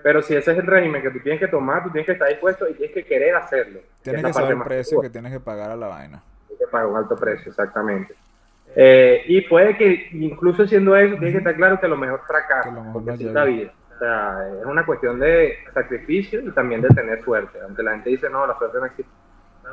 [0.00, 2.28] Pero si ese es el régimen que tú tienes que tomar, tú tienes que estar
[2.28, 3.80] dispuesto y tienes que querer hacerlo.
[4.02, 6.22] Tienes que, saber el precio que tienes que pagar a la vaina.
[6.46, 8.14] Tienes que pagar un alto precio, exactamente.
[8.76, 12.92] Eh, y puede que incluso siendo eso, tienes que estar claro que lo mejor fracasa,
[12.92, 13.72] porque es la vida.
[13.92, 17.58] O sea, es una cuestión de sacrificio y también de tener suerte.
[17.62, 19.12] Aunque la gente dice, no, la suerte no existe.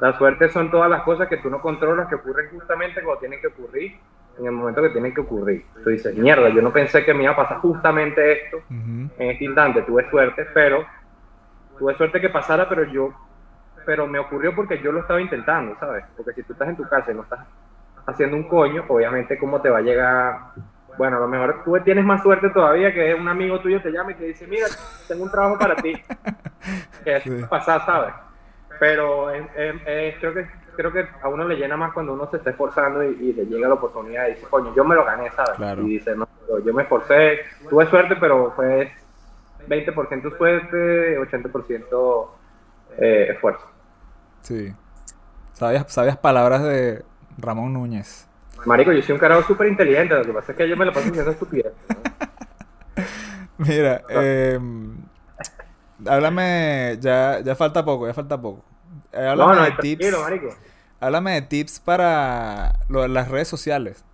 [0.01, 3.39] La suerte son todas las cosas que tú no controlas, que ocurren justamente cuando tienen
[3.39, 3.99] que ocurrir,
[4.39, 5.63] en el momento que tienen que ocurrir.
[5.83, 9.45] Tú dices, mierda, yo no pensé que me iba a pasar justamente esto en este
[9.45, 9.83] instante.
[9.83, 10.83] Tuve suerte, pero
[11.77, 13.13] tuve suerte que pasara, pero yo,
[13.85, 16.03] pero me ocurrió porque yo lo estaba intentando, ¿sabes?
[16.17, 17.45] Porque si tú estás en tu casa y no estás
[18.07, 20.35] haciendo un coño, obviamente cómo te va a llegar
[20.97, 24.13] bueno, a lo mejor tú tienes más suerte todavía que un amigo tuyo te llama
[24.13, 24.65] y te dice, mira,
[25.07, 25.93] tengo un trabajo para ti.
[27.03, 28.13] que es pasar, ¿sabes?
[28.81, 29.27] Pero
[30.19, 33.31] creo que creo que a uno le llena más cuando uno se está esforzando y,
[33.31, 35.77] le llega la oportunidad y dice, coño, yo me lo gané, ¿sabes?
[35.85, 36.27] Y dice, no,
[36.65, 38.91] yo me esforcé, tuve suerte, pero fue
[39.67, 42.27] 20% suerte, 80%
[42.97, 43.67] eh, esfuerzo.
[44.41, 44.73] Sí.
[45.53, 47.03] Sabías, sabías palabras de
[47.37, 48.27] Ramón Núñez.
[48.65, 50.91] Marico, yo soy un carajo súper inteligente, lo que pasa es que yo me lo
[50.91, 51.71] paso diciendo estupidez.
[53.59, 54.59] Mira, eh,
[56.07, 58.63] háblame, ya, ya falta poco, ya falta poco.
[59.11, 60.19] Eh, háblame no, no, de tips.
[60.19, 60.55] Marico.
[60.99, 64.05] Háblame de tips para las redes sociales,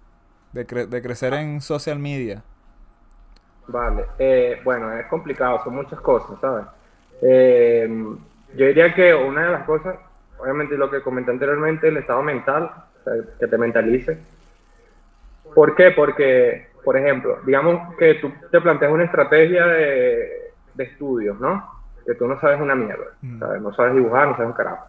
[0.54, 2.43] de, de, crecer en social media.
[3.67, 6.65] Vale, eh, bueno, es complicado, son muchas cosas, ¿sabes?
[7.21, 7.89] Eh,
[8.56, 9.97] yo diría que una de las cosas,
[10.39, 12.71] obviamente lo que comenté anteriormente, el estado mental,
[13.02, 14.17] o sea, que te mentalice
[15.54, 15.91] ¿Por qué?
[15.91, 21.76] Porque, por ejemplo, digamos que tú te planteas una estrategia de, de estudios, ¿no?
[22.08, 23.39] Que tú no sabes una mierda, mm.
[23.39, 23.62] ¿sabes?
[23.62, 24.88] No sabes dibujar, no sabes un carajo.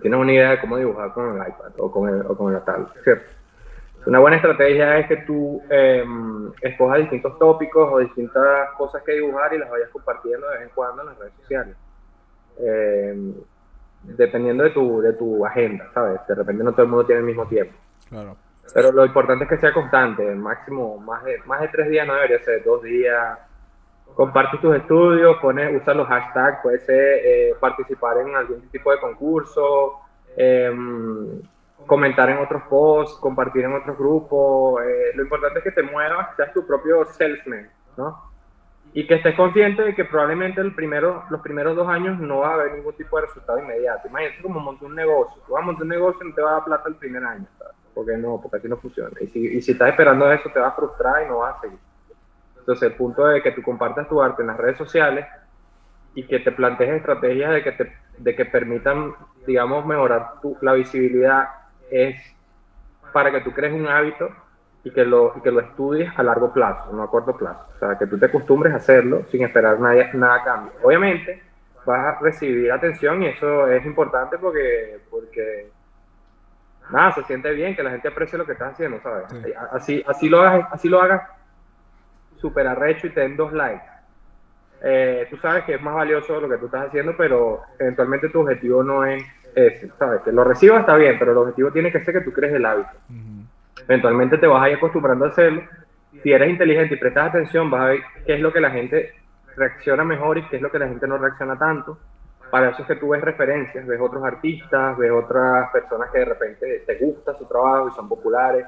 [0.00, 2.62] Tienes una idea de cómo dibujar con el iPad o con el, o con el
[2.62, 3.26] tablet, ¿cierto?
[4.06, 6.04] Una buena estrategia es que tú eh,
[6.62, 10.74] escojas distintos tópicos o distintas cosas que dibujar y las vayas compartiendo de vez en
[10.74, 11.76] cuando en las redes sociales.
[12.58, 13.34] Em,
[14.04, 16.20] dependiendo de tu, de tu agenda, ¿sabes?
[16.28, 17.74] De repente no todo el mundo tiene el mismo tiempo.
[18.08, 18.36] Claro.
[18.72, 22.14] Pero lo importante es que sea constante, máximo, más de, más de tres días no
[22.14, 23.38] debería ser, dos días.
[24.16, 28.98] Comparte tus estudios, pone, usa los hashtags, puede ser eh, participar en algún tipo de
[28.98, 30.00] concurso,
[30.36, 31.42] em,
[31.86, 34.82] comentar en otros posts, compartir en otros grupos.
[34.82, 38.22] Eh, lo importante es que te muevas, seas tu propio salesman, ¿no?
[38.94, 42.52] Y que estés consciente de que probablemente el primero, los primeros dos años no va
[42.52, 44.08] a haber ningún tipo de resultado inmediato.
[44.08, 45.42] Imagínate como montar un negocio.
[45.46, 47.22] Tú vas a montar un negocio y no te va a dar plata el primer
[47.22, 47.46] año.
[47.58, 47.76] ¿sabes?
[47.96, 49.10] porque no, porque así no funciona.
[49.22, 51.60] Y si, y si estás esperando eso, te vas a frustrar y no vas a
[51.62, 51.78] seguir.
[52.66, 55.24] Entonces, el punto de que tú compartas tu arte en las redes sociales
[56.16, 59.14] y que te plantees estrategias de que, te, de que permitan,
[59.46, 61.48] digamos, mejorar tu, la visibilidad
[61.92, 62.16] es
[63.12, 64.30] para que tú crees un hábito
[64.82, 67.68] y que, lo, y que lo estudies a largo plazo, no a corto plazo.
[67.76, 70.72] O sea, que tú te acostumbres a hacerlo sin esperar nada, nada a cambio.
[70.82, 71.40] Obviamente,
[71.84, 75.70] vas a recibir atención y eso es importante porque, porque
[76.90, 79.26] nada, se siente bien, que la gente aprecie lo que estás haciendo, ¿sabes?
[79.70, 81.22] Así, así lo hagas, así lo hagas
[82.40, 83.84] súper arrecho y te den dos likes.
[84.82, 88.40] Eh, tú sabes que es más valioso lo que tú estás haciendo, pero eventualmente tu
[88.40, 90.20] objetivo no es ese, ¿sabes?
[90.22, 92.66] Que lo recibas está bien, pero el objetivo tiene que ser que tú crees el
[92.66, 92.90] hábito.
[93.88, 95.62] Eventualmente te vas a ir acostumbrando a hacerlo.
[96.22, 99.14] Si eres inteligente y prestas atención, vas a ver qué es lo que la gente
[99.56, 101.98] reacciona mejor y qué es lo que la gente no reacciona tanto
[102.50, 106.24] para eso es que tú ves referencias, ves otros artistas, ves otras personas que de
[106.24, 108.66] repente te gusta su trabajo y son populares.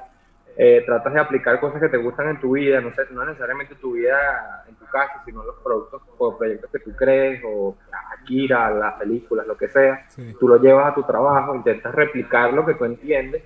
[0.61, 3.75] Eh, tratas de aplicar cosas que te gustan en tu vida, no, sé, no necesariamente
[3.75, 7.77] tu vida en tu casa, sino los productos o proyectos que tú crees, o
[8.11, 10.05] Akira, las películas, lo que sea.
[10.37, 13.43] Tú lo llevas a tu trabajo, intentas replicar lo que tú entiendes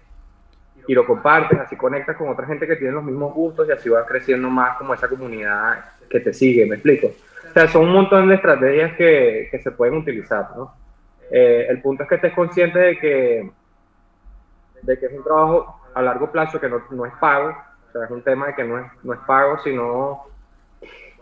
[0.88, 3.90] y lo compartes, así conectas con otra gente que tiene los mismos gustos y así
[3.90, 7.12] va creciendo más como esa comunidad que te sigue, ¿me explico?
[7.48, 10.74] O sea, son un montón de estrategias que, que se pueden utilizar, ¿no?
[11.30, 13.52] Eh, el punto es que estés consciente de que,
[14.82, 18.06] de que es un trabajo a largo plazo que no, no, es pago, o sea,
[18.06, 20.26] es un tema de que no es, no es pago, sino,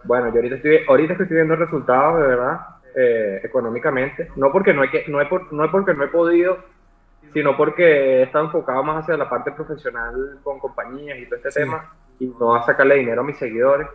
[0.03, 2.59] bueno, yo ahorita estoy, ahorita estoy viendo resultados, de verdad,
[2.95, 6.57] eh, económicamente, no porque no, hay que, no, es no es porque no he podido,
[7.33, 11.61] sino porque he estado enfocado más hacia la parte profesional con compañías y todo este
[11.61, 13.87] tema, y no a sacarle dinero a mis seguidores,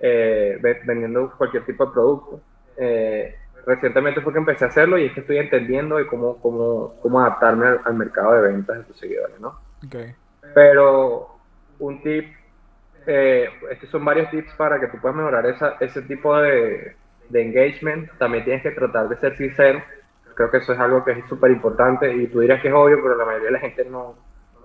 [0.00, 2.40] eh, vendiendo cualquier tipo de producto.
[2.76, 3.34] Eh,
[3.66, 7.20] recientemente fue que empecé a hacerlo y es que estoy entendiendo de cómo, cómo, cómo
[7.20, 9.58] adaptarme al, mercado de ventas de tus seguidores, ¿no?
[9.86, 10.14] Okay.
[10.54, 11.36] Pero
[11.78, 12.34] un tip,
[13.06, 15.46] eh, estos son varios tips para que tú puedas mejorar
[15.80, 16.96] ese tipo de,
[17.28, 18.10] de engagement.
[18.18, 19.82] También tienes que tratar de ser sincero.
[20.34, 22.98] Creo que eso es algo que es súper importante y tú dirás que es obvio,
[23.02, 24.14] pero la mayoría de la gente no,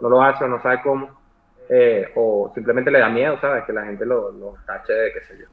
[0.02, 1.22] no lo hace o no sabe cómo.
[1.70, 3.64] Eh, o simplemente le da miedo, ¿sabes?
[3.66, 5.46] Que la gente lo, lo tache de qué sé yo.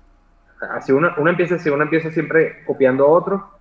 [0.68, 3.59] Así uno, uno empieza, si uno empieza siempre copiando a otro,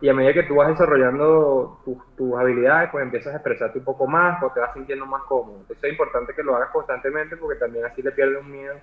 [0.00, 4.06] y a medida que tú vas desarrollando tus, habilidades, pues empiezas a expresarte un poco
[4.06, 5.58] más o te vas sintiendo más cómodo.
[5.60, 8.74] Entonces es importante que lo hagas constantemente porque también así le pierdes un miedo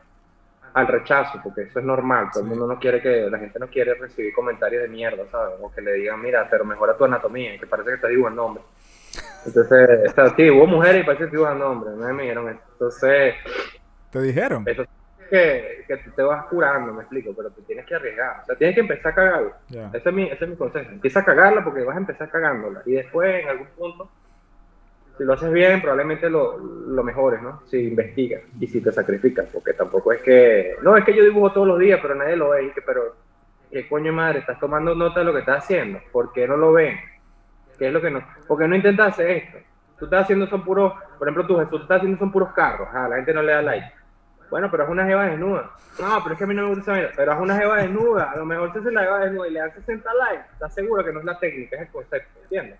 [0.73, 2.29] al rechazo, porque eso es normal.
[2.33, 5.55] Todo el mundo no quiere que, la gente no quiere recibir comentarios de mierda, ¿sabes?
[5.61, 8.63] O que le digan, mira, pero mejora tu anatomía, que parece que estás dibujando hombre.
[9.45, 12.49] Entonces, o sea, sí, hubo mujeres y parece que estás dibujando hombre, no me dijeron
[12.49, 12.61] eso.
[12.73, 13.35] Entonces...
[14.11, 14.63] ¿Te dijeron?
[14.67, 14.85] Eso
[15.29, 18.41] que, que te vas curando, me explico, pero te tienes que arriesgar.
[18.41, 19.57] O sea, tienes que empezar a cagarla.
[19.93, 20.91] Ese, es mi, ese es mi consejo.
[20.91, 22.81] Empieza a cagarla porque vas a empezar cagándola.
[22.85, 24.09] Y después, en algún punto,
[25.17, 27.61] si lo haces bien, probablemente lo, lo mejores, ¿no?
[27.67, 30.75] Si investigas y si te sacrificas, porque tampoco es que.
[30.81, 32.71] No, es que yo dibujo todos los días, pero nadie lo ve.
[32.73, 33.15] que, pero,
[33.71, 34.39] ¿qué coño madre?
[34.39, 35.99] Estás tomando nota de lo que estás haciendo.
[36.11, 36.97] ¿Por qué no lo ven?
[37.77, 38.23] ¿Qué es lo que no?
[38.47, 39.57] Porque no intentas hacer esto.
[39.99, 42.89] Tú estás haciendo son puros, por ejemplo, tú, Jesús, estás haciendo son puros carros.
[42.91, 44.04] Ah, la gente no le da like
[44.55, 45.69] bueno, pero es una jeva desnuda.
[45.99, 48.31] No, pero es que a mí no me gusta esa Pero es una jeva desnuda.
[48.31, 50.45] A lo mejor se hace la jeva desnuda y le dan 60 likes.
[50.53, 52.39] ¿Estás seguro que no es la técnica, es el concepto?
[52.43, 52.79] ¿Entiendes?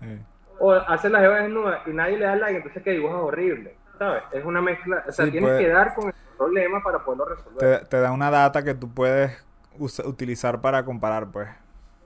[0.58, 3.74] O hace la jeva desnuda y nadie le da like, entonces que dibujas horrible.
[3.98, 4.22] ¿Sabes?
[4.32, 5.04] Es una mezcla.
[5.06, 7.80] O sea, tienes que dar con el problema para poderlo resolver.
[7.80, 9.44] Te, te, da una data que tú puedes
[9.78, 11.46] utilizar para comparar, pues.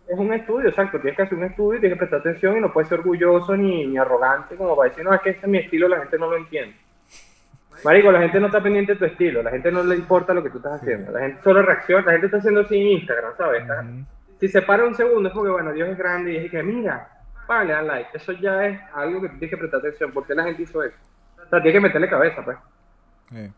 [0.09, 0.99] Es un estudio, exacto.
[0.99, 3.87] Tienes que hacer un estudio, tienes que prestar atención y no puedes ser orgulloso ni,
[3.87, 6.29] ni arrogante como para decir, no, es que este es mi estilo, la gente no
[6.29, 6.77] lo entiende.
[7.85, 10.43] Marico, la gente no está pendiente de tu estilo, la gente no le importa lo
[10.43, 13.37] que tú estás haciendo, la gente solo reacciona, la gente está haciendo así en Instagram,
[13.37, 13.65] ¿sabes?
[14.39, 17.09] Si se para un segundo es porque, bueno, Dios es grande y es que, mira,
[17.47, 18.11] vale, le dan like.
[18.15, 20.13] Eso ya es algo que tienes que prestar atención.
[20.13, 20.97] ¿Por qué la gente hizo eso?
[21.37, 22.57] O sea, tienes que meterle cabeza, pues.
[23.31, 23.53] Sí.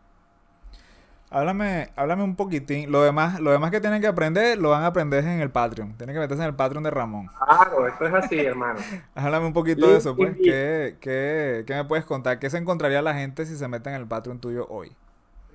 [1.33, 2.91] Háblame, háblame un poquitín.
[2.91, 5.97] Lo demás, lo demás que tienen que aprender, lo van a aprender en el Patreon.
[5.97, 7.27] Tienen que meterse en el Patreon de Ramón.
[7.43, 8.79] Claro, eso es así, hermano.
[9.15, 10.35] háblame un poquito de eso, pues.
[10.37, 12.37] ¿Qué, qué, qué me puedes contar?
[12.37, 14.95] ¿Qué se encontraría la gente si se mete en el Patreon tuyo hoy?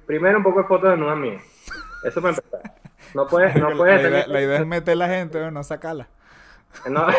[0.05, 1.45] Primero, un poco de fotos de nuevas mías.
[2.03, 2.75] Eso para empezar.
[3.14, 6.09] No puedes, no puedes la, idea, la idea es meter la gente, no sacarla.
[6.91, 7.07] No.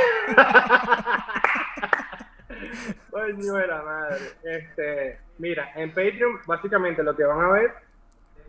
[3.10, 4.20] Coño de la madre.
[4.44, 7.89] Este, mira, en Patreon, básicamente lo que van a ver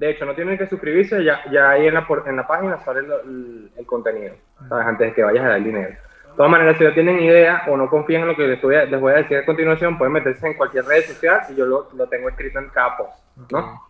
[0.00, 3.00] de hecho, no tienen que suscribirse, ya, ya ahí en la, en la página sale
[3.00, 4.34] el, contenido,
[4.66, 4.86] ¿sabes?
[4.86, 5.90] Antes de que vayas a dar dinero.
[5.90, 8.76] De todas maneras, si no tienen idea o no confían en lo que les voy
[8.76, 11.66] a, les voy a decir a continuación, pueden meterse en cualquier red social y yo
[11.66, 13.12] lo, lo tengo escrito en cada post,
[13.52, 13.82] ¿no?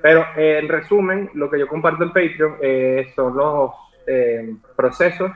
[0.00, 3.72] Pero eh, en resumen, lo que yo comparto en Patreon eh, son los
[4.06, 5.30] eh, procesos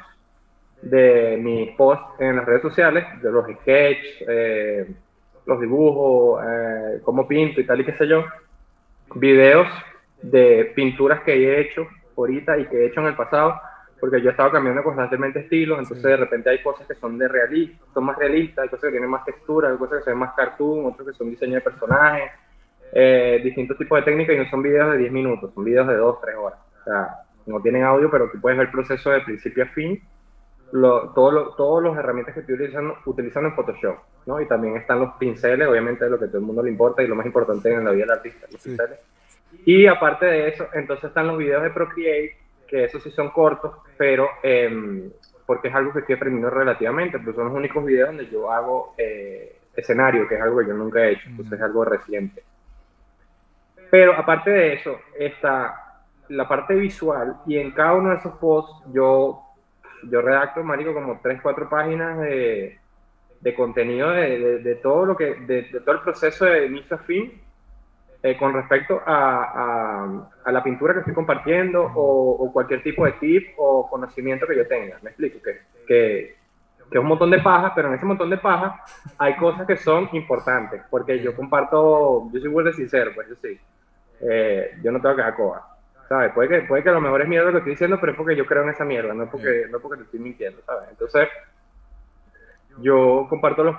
[0.81, 4.97] de mis posts en las redes sociales, de los sketches,
[5.45, 6.43] los dibujos,
[7.03, 8.25] cómo pinto y tal y qué sé yo,
[9.17, 9.69] videos
[10.31, 13.61] de pinturas que he hecho ahorita y que he hecho en el pasado,
[14.01, 17.29] porque yo he estado cambiando constantemente estilos, entonces de repente hay cosas que son de
[17.29, 20.35] realistas, son más realistas, hay cosas que tienen más textura, hay cosas que son más
[20.35, 22.31] cartoon, otras que son diseño de personajes,
[22.93, 25.97] eh, distintos tipos de técnicas y no son videos de 10 minutos, son videos de
[25.97, 26.59] 2, 3 horas.
[26.81, 27.09] O sea,
[27.47, 30.03] no tienen audio, pero tú puedes ver el proceso de principio a fin,
[30.73, 34.41] lo, los herramientas que estoy utilizando, utilizando en Photoshop, ¿no?
[34.41, 37.07] Y también están los pinceles, obviamente, lo que a todo el mundo le importa y
[37.07, 38.99] lo más importante en la vida del artista, los pinceles
[39.65, 42.37] y aparte de eso, entonces están los videos de Procreate,
[42.67, 45.11] que esos sí son cortos, pero eh,
[45.47, 48.95] porque es algo que estoy aprendiendo relativamente, pero son los únicos videos donde yo hago
[48.97, 52.43] eh, escenario, que es algo que yo nunca he hecho, entonces es algo reciente.
[53.91, 58.93] Pero aparte de eso, está la parte visual y en cada uno de esos posts
[58.93, 59.43] yo,
[60.11, 62.79] yo redacto, marico, como 3, 4 páginas de,
[63.41, 67.44] de contenido de, de, todo lo que, de, todo el proceso de inicio a fin
[68.25, 73.87] eh, con respecto a, la pintura que estoy compartiendo o, cualquier tipo de tip o
[73.87, 74.99] conocimiento que yo tenga.
[75.03, 75.41] Me explico,
[75.87, 76.35] que,
[76.91, 78.83] es un montón de paja, pero en ese montón de paja
[79.19, 83.61] hay cosas que son importantes, porque yo comparto, yo soy muy sincero, pues yo sí,
[84.23, 85.77] eh, yo no tengo que dar coba.
[86.09, 86.33] ¿Sabes?
[86.33, 88.17] Puede que, puede que a lo mejor es mierda lo que estoy diciendo, pero es
[88.17, 90.89] porque yo creo en esa mierda, no es porque, no porque te estoy mintiendo, ¿sabes?
[90.89, 91.29] Entonces,
[92.79, 93.77] yo comparto los,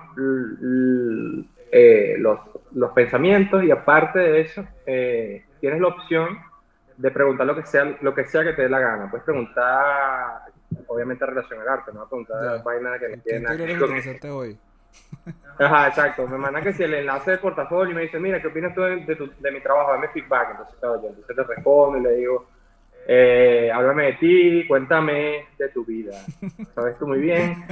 [1.72, 2.40] eh, los,
[2.74, 6.38] los, pensamientos y aparte de eso, eh, tienes la opción
[6.98, 9.10] de preguntar lo que sea lo que sea que te dé la gana.
[9.10, 10.44] Puedes preguntar
[10.88, 14.58] obviamente relación al arte, no preguntar vaina que no tiene nada que hoy?
[15.60, 16.28] Ajá, exacto.
[16.28, 18.82] Me mandan que si el enlace del portafolio y me dice, mira, ¿qué opinas tú
[18.82, 19.92] de, de, mi trabajo?
[19.92, 20.52] Dame feedback.
[20.52, 22.48] Entonces, claro, yo entonces te respondo y le digo,
[23.08, 26.14] eh, háblame de ti, cuéntame de tu vida.
[26.76, 27.66] Sabes tú muy bien.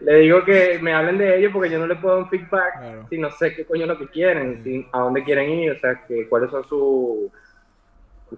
[0.00, 3.08] Le digo que me hablen de ellos porque yo no le puedo dar un feedback
[3.08, 6.02] si no sé qué coño es lo que quieren, a dónde quieren ir, o sea,
[6.06, 7.30] que, cuáles son sus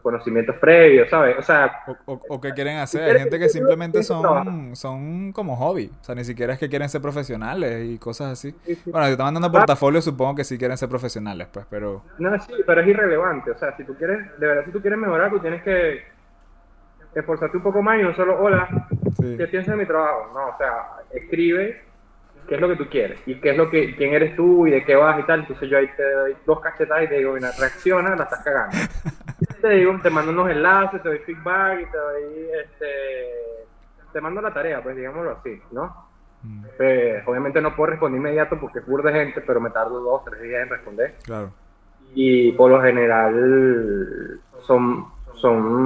[0.03, 1.37] conocimientos previos, ¿sabes?
[1.39, 1.83] O sea...
[2.07, 3.03] O, qué quieren hacer.
[3.03, 5.91] Hay gente que simplemente son, son como hobby.
[6.01, 8.55] O sea, ni siquiera es que quieren ser profesionales y cosas así.
[8.87, 9.53] Bueno, si están mandando ah.
[9.53, 12.05] portafolio, supongo que sí quieren ser profesionales, pues, pero...
[12.19, 13.51] No, sí, pero es irrelevante.
[13.51, 16.05] O sea, si tú quieres, de verdad, si tú quieres mejorar, tú tienes que
[17.15, 18.69] esforzarte un poco más y no solo, hola,
[19.21, 20.31] ¿qué piensas de mi trabajo?
[20.33, 21.83] No, o sea, escribe
[22.49, 24.71] qué es lo que tú quieres y qué es lo que, quién eres tú y
[24.71, 25.41] de qué vas y tal.
[25.41, 28.77] Entonces yo ahí te doy dos cachetadas y te digo, mira, reacciona, la estás cagando.
[29.61, 33.67] te digo, te mando unos enlaces, te doy feedback y te doy, este,
[34.13, 36.09] te mando la tarea, pues digámoslo así, ¿no?
[36.43, 36.65] Mm.
[36.79, 40.41] Eh, obviamente no puedo responder inmediato porque es de gente, pero me tardo dos, tres
[40.43, 41.17] días en responder.
[41.25, 41.53] Claro.
[42.15, 45.07] Y por lo general son
[45.41, 45.80] son,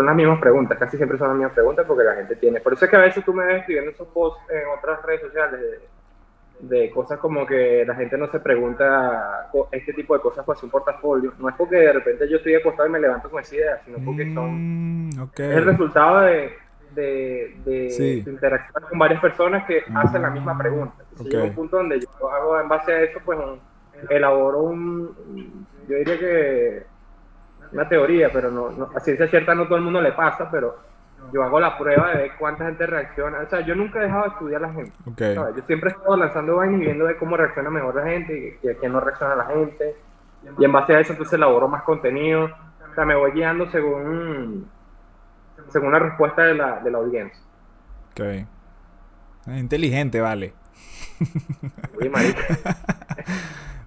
[0.00, 2.60] son las mismas preguntas, casi siempre son las mismas preguntas porque la gente tiene.
[2.60, 5.20] Por eso es que a veces tú me ves escribiendo esos posts en otras redes
[5.20, 5.60] sociales
[6.60, 10.70] de, cosas como que la gente no se pregunta este tipo de cosas pues un
[10.70, 11.34] portafolio.
[11.38, 13.98] No es porque de repente yo estoy acostado y me levanto con esa idea, sino
[14.02, 15.08] porque son.
[15.08, 16.52] Mm, es el resultado de,
[16.94, 21.04] de, de, interaccionar con varias personas que hacen la misma pregunta.
[21.16, 23.38] Si un punto donde yo hago en base a eso, pues
[24.08, 25.66] elaboro un.
[25.86, 26.89] Yo diría que
[27.72, 30.76] una teoría, pero no, no, a ciencia cierta no todo el mundo le pasa, pero
[31.32, 33.40] yo hago la prueba de ver cuánta gente reacciona.
[33.40, 34.92] O sea, yo nunca he dejado de estudiar a la gente.
[35.06, 38.68] Yo siempre he estado lanzando vainas y viendo de cómo reacciona mejor la gente y,
[38.68, 39.96] a quién no reacciona la gente.
[40.58, 42.44] Y en base a eso entonces elaboro más contenido.
[42.44, 44.68] O sea, me voy guiando según,
[45.68, 47.40] según la respuesta de la, de la audiencia.
[48.12, 48.46] Ok.
[49.46, 50.52] Inteligente, vale.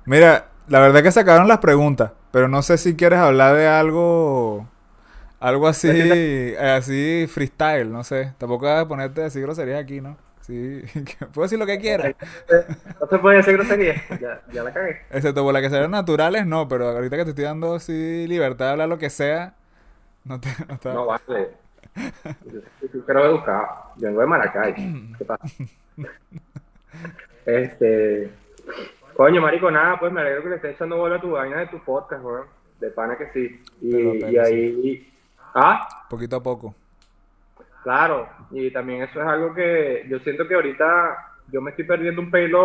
[0.05, 2.11] Mira, la verdad que sacaron las preguntas.
[2.31, 4.67] Pero no sé si quieres hablar de algo.
[5.39, 6.55] Algo así.
[6.55, 8.33] así freestyle, no sé.
[8.37, 10.17] Tampoco vas a ponerte a decir groserías aquí, ¿no?
[10.41, 10.81] Sí,
[11.33, 12.15] puedo decir lo que quiera.
[12.99, 15.01] No se puede decir groserías, ya, ya la cagué.
[15.09, 18.65] Excepto por las que sean naturales, no, pero ahorita que te estoy dando así libertad
[18.65, 19.53] de hablar lo que sea,
[20.25, 20.49] no te.
[20.83, 21.51] No, no vale.
[22.93, 23.67] Yo creo educado.
[23.97, 24.73] Yo vengo de Maracay.
[25.17, 25.43] ¿Qué pasa?
[27.45, 28.31] Este.
[29.15, 31.67] Coño, marico, nada, pues me alegro que le estés echando bola a tu vaina de
[31.67, 32.47] tu podcast, weón.
[32.79, 33.61] De pana que sí.
[33.81, 35.13] Y, ahí...
[35.53, 35.87] ¿Ah?
[36.09, 36.73] Poquito a poco.
[37.83, 42.21] Claro, y también eso es algo que yo siento que ahorita yo me estoy perdiendo
[42.21, 42.63] un pelo...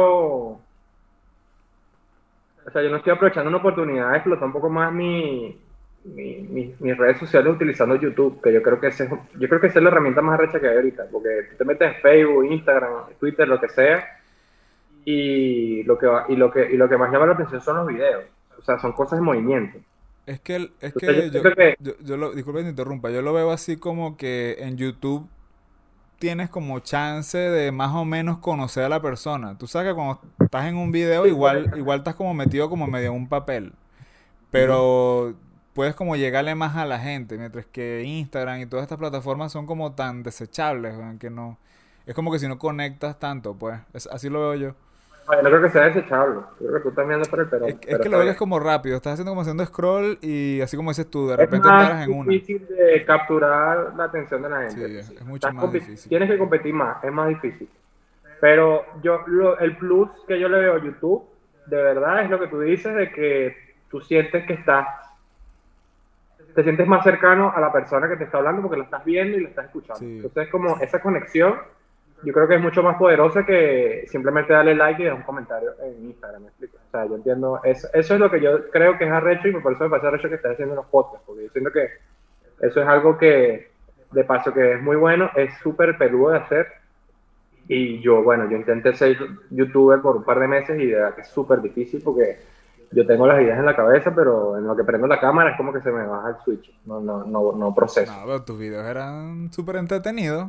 [2.67, 5.59] O sea, yo no estoy aprovechando una oportunidad de explotar un poco más mi,
[6.05, 9.79] mi, mis redes sociales utilizando YouTube, que yo creo que ese, yo creo que esa
[9.79, 12.93] es la herramienta más recha que hay ahorita, porque tú te metes en Facebook, Instagram,
[13.19, 14.18] Twitter, lo que sea,
[15.11, 17.87] y lo que y lo que y lo que más llama la atención son los
[17.87, 18.25] videos.
[18.59, 19.79] O sea son cosas en movimiento.
[20.27, 21.31] Es que es que,
[21.81, 25.27] yo, yo, lo, disculpe que interrumpa yo lo veo así como que en YouTube
[26.19, 29.57] tienes como chance de más o menos conocer a la persona.
[29.57, 33.09] Tú sabes que cuando estás en un video igual igual estás como metido como medio
[33.09, 33.73] en un papel
[34.51, 35.35] pero
[35.73, 39.67] puedes como llegarle más a la gente mientras que Instagram y todas estas plataformas son
[39.67, 41.59] como tan desechables que no
[42.07, 43.81] es como que si no conectas tanto pues
[44.11, 44.88] así lo veo yo
[45.37, 46.41] no creo que sea desechable.
[46.59, 47.69] Creo que tú también andas por el perón.
[47.69, 48.97] Es, que lo ves como rápido.
[48.97, 52.33] Estás haciendo como haciendo scroll y así como dices tú, de repente paras en una.
[52.33, 55.03] Es difícil de capturar la atención de la gente.
[55.03, 56.09] Sí, es, mucho más difícil.
[56.09, 57.69] Tienes que competir más, es más difícil.
[58.41, 59.21] Pero yo
[59.61, 61.25] el plus que yo le veo a YouTube,
[61.67, 63.57] de verdad, es lo que tú dices de que
[63.91, 64.87] tú sientes que estás
[66.55, 69.37] te sientes más cercano a la persona que te está hablando porque la estás viendo
[69.37, 70.05] y la estás escuchando.
[70.05, 71.55] Entonces, como esa conexión
[72.23, 75.71] yo creo que es mucho más poderosa que simplemente darle like y dejar un comentario
[75.83, 76.77] en Instagram, ¿me explico?
[76.77, 79.53] O sea, yo entiendo, eso, eso es lo que yo creo que es arrecho y
[79.53, 81.89] por eso me parece arrecho que estés haciendo los podcasts, porque yo siento que
[82.61, 83.71] eso es algo que,
[84.13, 86.67] de paso, que es muy bueno, es súper peludo de hacer.
[87.69, 89.19] Y yo, bueno, yo intenté ser
[89.51, 92.39] youtuber por un par de meses y de verdad que es súper difícil porque
[92.91, 95.57] yo tengo las ideas en la cabeza, pero en lo que prendo la cámara es
[95.59, 98.11] como que se me baja el switch, no, no, no, no proceso.
[98.11, 100.49] No, pero tus videos eran súper entretenidos.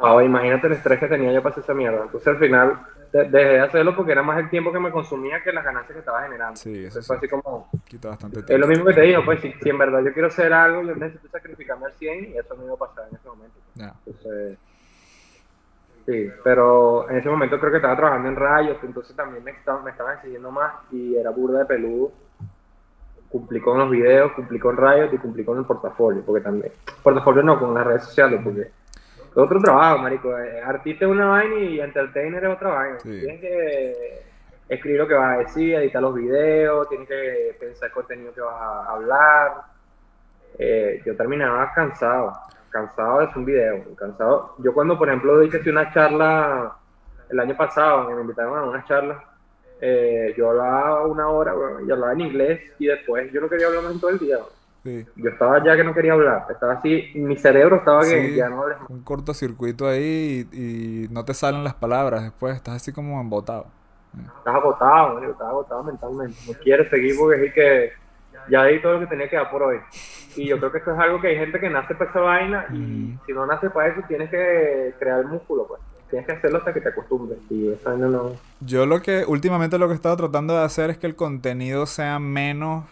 [0.00, 2.02] Ah, imagínate el estrés que tenía yo para hacer esa mierda.
[2.02, 5.52] Entonces al final dejé de hacerlo porque era más el tiempo que me consumía que
[5.52, 6.56] las ganancias que estaba generando.
[6.56, 7.68] Sí, eso fue así como...
[7.84, 8.52] Quita bastante tiempo.
[8.54, 10.94] Es lo mismo que te digo, pues si, en verdad yo quiero hacer algo, yo
[10.94, 13.58] necesito sacrificarme al 100 y eso me iba a pasar en ese momento.
[14.06, 14.58] Entonces,
[16.06, 19.82] sí, pero en ese momento creo que estaba trabajando en rayos, entonces también me, estaba,
[19.82, 22.12] me estaban exigiendo más y era burda de peludo.
[23.28, 26.72] Cumplí con los videos, cumplí con rayos y cumplí con el portafolio, porque también...
[27.02, 28.72] Portafolio no, con las redes sociales, porque
[29.34, 30.36] otro trabajo, marico.
[30.38, 32.98] Eh, artista es una vaina y entertainer es otra vaina.
[32.98, 34.22] Tienes que
[34.68, 38.40] escribir lo que vas a decir, editar los videos, tienes que pensar el contenido que
[38.40, 39.52] vas a hablar.
[40.58, 42.32] Eh, yo terminaba cansado,
[42.70, 44.54] cansado de hacer un video, cansado.
[44.58, 46.76] Yo cuando, por ejemplo, dije una charla
[47.28, 49.24] el año pasado, me invitaron a una charla,
[49.80, 51.54] eh, yo hablaba una hora
[51.86, 54.38] y hablaba en inglés y después yo no quería hablar más en todo el día.
[54.82, 58.64] Yo estaba ya que no quería hablar, estaba así, mi cerebro estaba que ya no
[58.88, 63.66] Un cortocircuito ahí y, no te salen las palabras después, estás así como embotado.
[64.38, 66.36] Estás agotado, estás agotado mentalmente.
[66.48, 67.92] No quieres seguir porque es que
[68.48, 69.78] ya di todo lo que tenía que dar por hoy.
[70.34, 72.66] Y yo creo que eso es algo que hay gente que nace para esa vaina
[72.72, 75.80] y si no nace para eso tienes que crear músculo, pues.
[76.08, 78.32] Tienes que hacerlo hasta que te acostumbres y esa vaina no...
[78.60, 81.86] Yo lo que, últimamente lo que he estado tratando de hacer es que el contenido
[81.86, 82.84] sea menos...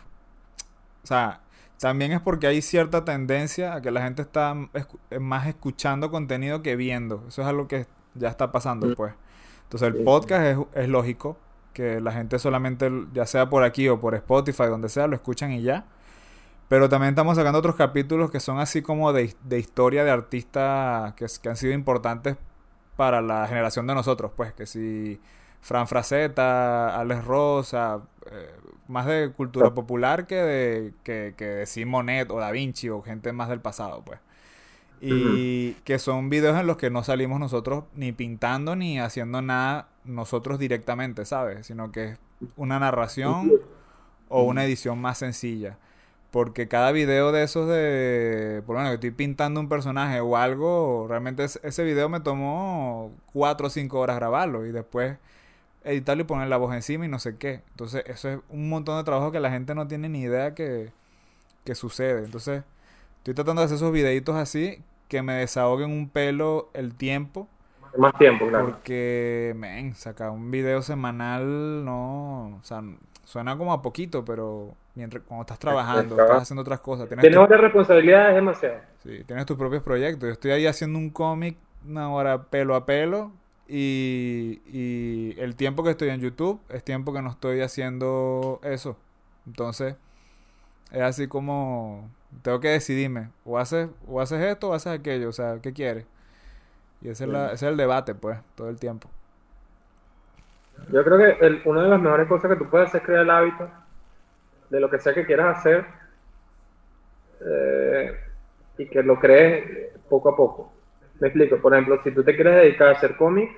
[1.02, 1.40] O sea,
[1.78, 4.54] también es porque hay cierta tendencia a que la gente está
[5.20, 7.24] más escuchando contenido que viendo.
[7.28, 8.94] Eso es algo que ya está pasando, mm.
[8.94, 9.14] pues.
[9.64, 11.36] Entonces el podcast es, es, lógico
[11.72, 15.52] que la gente solamente, ya sea por aquí o por Spotify, donde sea, lo escuchan
[15.52, 15.86] y ya.
[16.68, 21.14] Pero también estamos sacando otros capítulos que son así como de, de historia de artistas
[21.14, 22.36] que, que, han sido importantes
[22.96, 24.52] para la generación de nosotros, pues.
[24.52, 25.20] Que si
[25.60, 28.00] Fran Fraceta, Alex Rosa,
[28.30, 28.50] eh,
[28.88, 33.32] más de cultura popular que de, que, que de Simonet o Da Vinci o gente
[33.32, 34.18] más del pasado, pues.
[35.00, 39.88] Y que son videos en los que no salimos nosotros ni pintando ni haciendo nada
[40.04, 41.66] nosotros directamente, ¿sabes?
[41.66, 42.18] Sino que es
[42.56, 43.52] una narración
[44.28, 45.78] o una edición más sencilla.
[46.30, 50.36] Porque cada video de esos de, por lo menos que estoy pintando un personaje o
[50.36, 55.16] algo, realmente ese video me tomó cuatro o cinco horas grabarlo y después
[55.88, 57.62] editarlo y poner la voz encima y no sé qué.
[57.70, 60.92] Entonces, eso es un montón de trabajo que la gente no tiene ni idea que,
[61.64, 62.24] que sucede.
[62.24, 62.62] Entonces,
[63.18, 67.48] estoy tratando de hacer esos videitos así que me desahoguen un pelo el tiempo.
[67.96, 68.66] Más tiempo, claro.
[68.66, 72.58] Porque, men, sacar un video semanal no.
[72.60, 72.82] O sea,
[73.24, 77.08] suena como a poquito, pero mientras cuando estás trabajando, estás haciendo otras cosas.
[77.08, 78.76] Tienes, ¿Tienes otras responsabilidades demasiado.
[79.02, 80.28] Sí, tienes tus propios proyectos.
[80.28, 83.32] Yo estoy ahí haciendo un cómic una hora pelo a pelo
[83.68, 88.96] y, el tiempo que estoy en YouTube es tiempo que no estoy haciendo eso.
[89.46, 89.96] Entonces,
[90.90, 92.10] es así como
[92.42, 93.30] tengo que decidirme.
[93.44, 95.28] O haces, o haces esto o haces aquello.
[95.28, 96.06] O sea, ¿qué quieres?
[97.02, 99.08] Y ese, es, el debate, pues, todo el tiempo.
[100.90, 103.30] Yo creo que una de las mejores cosas que tú puedes hacer es crear el
[103.30, 103.68] hábito
[104.70, 105.84] de lo que sea que quieras hacer
[107.40, 108.18] eh,
[108.78, 110.72] y que lo crees poco a poco.
[111.20, 113.54] Me explico, por ejemplo, si tú te quieres dedicar a hacer cómics,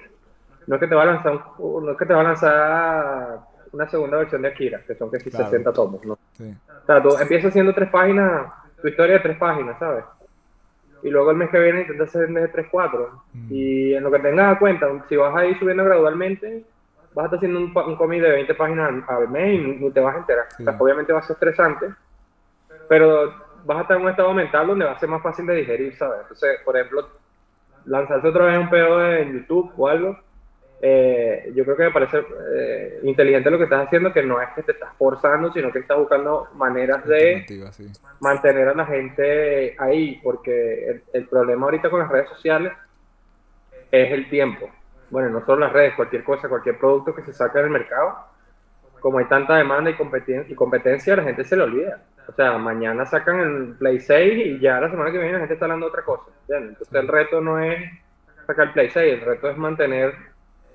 [0.67, 3.39] no es que te va a lanzar no es que te va a lanzar
[3.73, 6.15] una segunda versión de Akira, que son que si 60 tomos, ¿no?
[6.15, 10.05] O sea, tú empiezas haciendo tres páginas, tu historia de tres páginas, ¿sabes?
[11.03, 13.23] Y luego el mes que viene intentas hacer de tres, cuatro.
[13.33, 13.49] Mm.
[13.51, 16.65] Y en lo que tengas a cuenta, si vas a ir subiendo gradualmente,
[17.15, 20.01] vas a estar haciendo un, un cómic de 20 páginas al mes y ni te
[20.01, 20.47] vas a enterar.
[20.59, 21.87] O sea, obviamente va a ser estresante,
[22.89, 23.33] pero
[23.65, 25.97] vas a estar en un estado mental donde va a ser más fácil de digerir,
[25.97, 26.21] ¿sabes?
[26.23, 27.09] Entonces, por ejemplo,
[27.87, 30.19] lanzarse otra vez un pedo en YouTube o algo,
[30.83, 32.25] eh, yo creo que me parece
[32.55, 35.81] eh, inteligente lo que estás haciendo, que no es que te estás forzando, sino que
[35.81, 37.45] estás buscando maneras de
[38.21, 42.73] mantener a la gente ahí, porque el, problema ahorita con las redes sociales
[43.91, 44.71] es el tiempo.
[45.11, 48.15] Bueno, no solo las redes, cualquier cosa, cualquier producto que se saque del mercado,
[49.01, 52.01] como hay tanta demanda y competencia, y competencia, la gente se le olvida.
[52.31, 55.55] O sea, mañana sacan el Play 6 y ya la semana que viene la gente
[55.55, 56.31] está hablando de otra cosa.
[56.49, 57.91] Entonces el reto no es
[58.47, 60.15] sacar el Play 6, el reto es mantener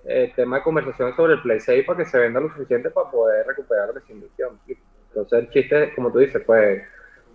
[0.03, 3.10] el tema de conversación sobre el Play 6 para que se venda lo suficiente para
[3.10, 4.60] poder recuperar la inversión.
[4.68, 6.84] Entonces el chiste, como tú dices, pues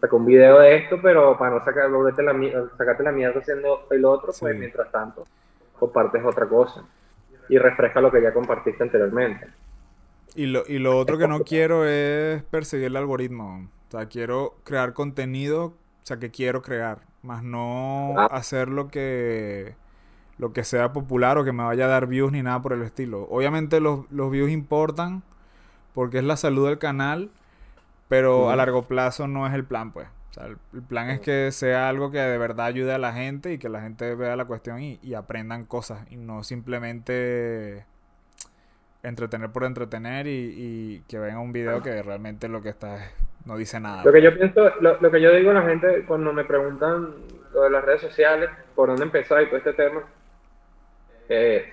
[0.02, 4.04] saca un video de esto, pero para no sacar, la, sacarte la mierda haciendo el
[4.04, 5.24] otro, pues mientras tanto
[5.78, 6.84] compartes otra cosa
[7.48, 9.46] y refresca lo que ya compartiste anteriormente.
[10.34, 13.66] Y lo, y lo otro que no quiero es perseguir el algoritmo.
[13.90, 15.74] O sea, quiero crear contenido, o
[16.04, 18.26] sea, que quiero crear, más no ah.
[18.26, 19.74] hacer lo que
[20.38, 22.82] lo que sea popular o que me vaya a dar views ni nada por el
[22.82, 23.26] estilo.
[23.30, 25.24] Obviamente los, views importan
[25.92, 27.30] porque es la salud del canal,
[28.08, 30.06] pero a largo plazo no es el plan, pues.
[30.30, 33.52] O sea, el, plan es que sea algo que de verdad ayude a la gente
[33.52, 37.86] y que la gente vea la cuestión y, y aprendan cosas y no simplemente
[39.02, 42.98] entretener por entretener y, que venga un video que realmente lo que está
[43.44, 44.04] no dice nada.
[44.04, 47.14] Lo que yo pienso, lo, lo que yo digo a la gente cuando me preguntan
[47.52, 50.02] lo de las redes sociales, por dónde empezar y todo este tema,
[51.28, 51.72] eh,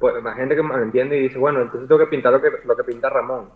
[0.00, 2.76] pues, la gente que malentiende y dice, bueno, entonces tengo que pintar lo que, lo
[2.76, 3.50] que pinta Ramón.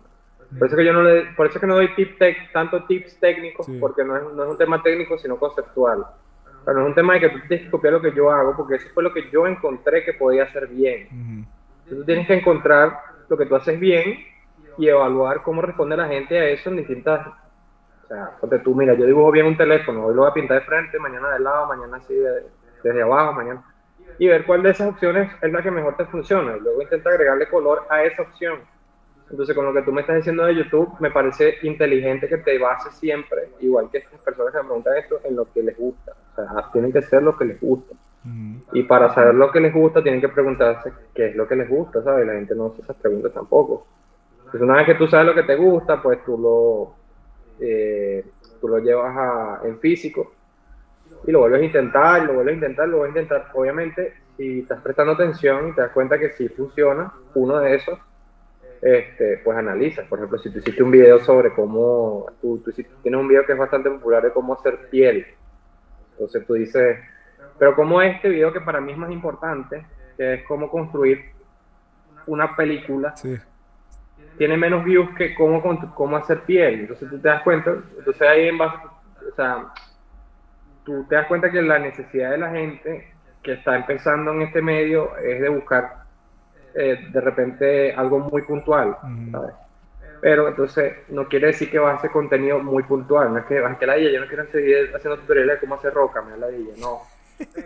[0.57, 2.19] Por eso que yo no le, por eso que no doy tip
[2.53, 6.05] tanto tips técnicos, porque no es, no es, un tema técnico, sino conceptual.
[6.63, 8.55] Pero no es un tema de que tú tienes que copiar lo que yo hago,
[8.55, 11.47] porque eso fue lo que yo encontré que podía hacer bien.
[11.87, 12.97] Tú tienes que encontrar
[13.29, 14.19] lo que tú haces bien
[14.77, 17.27] y evaluar cómo responde la gente a eso en distintas...
[17.27, 20.59] O sea, porque tú, mira, yo dibujo bien un teléfono, hoy lo voy a pintar
[20.59, 22.13] de frente, mañana de lado, mañana así
[22.83, 23.63] desde abajo, mañana...
[24.19, 26.55] Y ver cuál de esas opciones es la que mejor te funciona.
[26.55, 28.59] Y luego intenta agregarle color a esa opción.
[29.29, 32.59] Entonces, con lo que tú me estás diciendo de YouTube, me parece inteligente que te
[32.59, 36.13] bases siempre, igual que estas personas que me preguntan esto, en lo que les gusta.
[36.33, 37.95] O sea, tienen que ser lo que les gusta.
[38.71, 41.69] Y para saber lo que les gusta, tienen que preguntarse qué es lo que les
[41.69, 42.25] gusta, ¿sabes?
[42.25, 43.85] La gente no hace esas preguntas tampoco.
[44.37, 46.95] Entonces, una vez que tú sabes lo que te gusta, pues tú lo,
[47.59, 48.25] eh,
[48.61, 50.33] tú lo llevas a, en físico
[51.25, 53.51] y lo vuelves a intentar, lo vuelves a intentar, lo vuelves a intentar.
[53.53, 57.99] Obviamente, si estás prestando atención y te das cuenta que sí funciona uno de esos,
[58.81, 60.07] este, pues analizas.
[60.07, 63.53] Por ejemplo, si tú hiciste un video sobre cómo, tú, tú tienes un video que
[63.53, 65.25] es bastante popular de cómo hacer piel.
[66.11, 66.99] Entonces tú dices,
[67.57, 69.85] pero como este video que para mí es más importante,
[70.17, 71.31] que es cómo construir
[72.25, 73.13] una película,
[74.37, 75.61] tiene menos views que cómo,
[75.95, 76.81] cómo hacer piel.
[76.81, 78.77] Entonces tú te das cuenta, entonces ahí en base,
[79.31, 79.65] o sea,
[80.83, 84.61] tú te das cuenta que la necesidad de la gente que está empezando en este
[84.61, 86.03] medio es de buscar
[86.75, 88.97] eh, de repente algo muy puntual,
[89.31, 89.53] ¿sabes?
[90.21, 93.57] Pero entonces no quiere decir que vas a hacer contenido muy puntual, no es que,
[93.57, 96.37] es que la yo no quiero seguir haciendo tutoriales de cómo hacer roca, me da
[96.37, 96.47] la
[96.79, 97.01] no.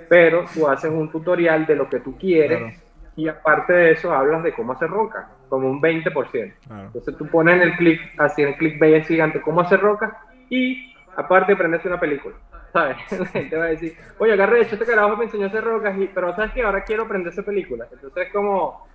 [0.10, 2.82] Pero tú haces un tutorial de lo que tú quieres
[3.16, 6.54] y aparte de eso hablas de cómo hacer roca, como un 20%.
[6.70, 10.20] Entonces tú pones en el clic, así en el clic B gigante, cómo hacer roca
[10.50, 12.36] y aparte aprendes una película.
[12.72, 12.98] ¿sabes?
[13.20, 15.98] La gente va a decir, oye, agarré hecho este carajo me enseñó a hacer rocas,
[15.98, 17.88] y, pero ¿sabes que Ahora quiero aprender esa película.
[17.92, 18.88] Entonces es como,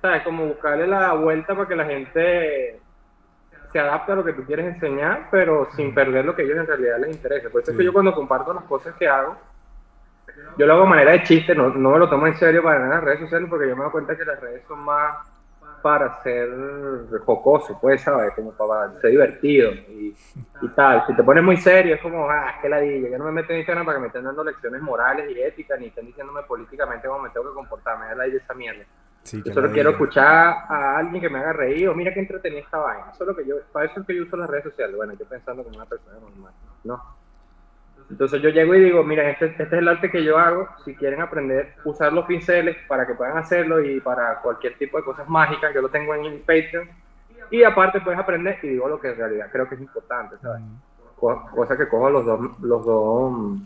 [0.00, 0.22] ¿sabes?
[0.22, 2.80] Como buscarle la vuelta para que la gente
[3.72, 6.58] se adapte a lo que tú quieres enseñar, pero sin perder lo que a ellos
[6.58, 7.50] en realidad les interesa.
[7.50, 9.36] Por eso es que yo cuando comparto las cosas que hago,
[10.56, 12.78] yo lo hago de manera de chiste, no, no me lo tomo en serio para
[12.78, 15.16] nada en las redes sociales, porque yo me doy cuenta que las redes son más
[15.84, 16.48] para ser
[17.26, 18.32] jocoso, pues, ¿sabes?
[18.34, 20.16] Como para ser divertido y,
[20.62, 21.04] y, tal.
[21.06, 23.32] Si te pones muy serio, es como, ah, es que la dije, yo no me
[23.32, 26.42] meto en Instagram para que me estén dando lecciones morales y éticas, ni estén diciéndome
[26.44, 28.82] políticamente cómo me tengo que comportar, me da la de esa mierda.
[29.30, 32.78] yo solo quiero escuchar a alguien que me haga reír, o mira qué entretenida esta
[32.78, 33.12] vaina.
[33.12, 34.96] Eso que yo, para eso es que yo uso las redes sociales.
[34.96, 36.54] Bueno, yo pensando como una persona normal,
[36.84, 37.23] ¿no?
[38.10, 40.94] Entonces yo llego y digo, mira, este, este, es el arte que yo hago, si
[40.94, 45.04] quieren aprender a usar los pinceles para que puedan hacerlo y para cualquier tipo de
[45.04, 46.88] cosas mágicas, yo lo tengo en Patreon.
[47.50, 50.62] Y aparte puedes aprender y digo lo que en realidad creo que es importante, ¿sabes?
[51.16, 53.58] Cosa que cojo los dos, los dos,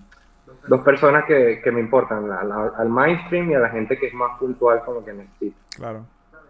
[0.69, 4.39] dos personas que, que me importan, al mainstream y a la gente que es más
[4.39, 5.57] puntual con lo que necesito.
[5.77, 6.05] Claro.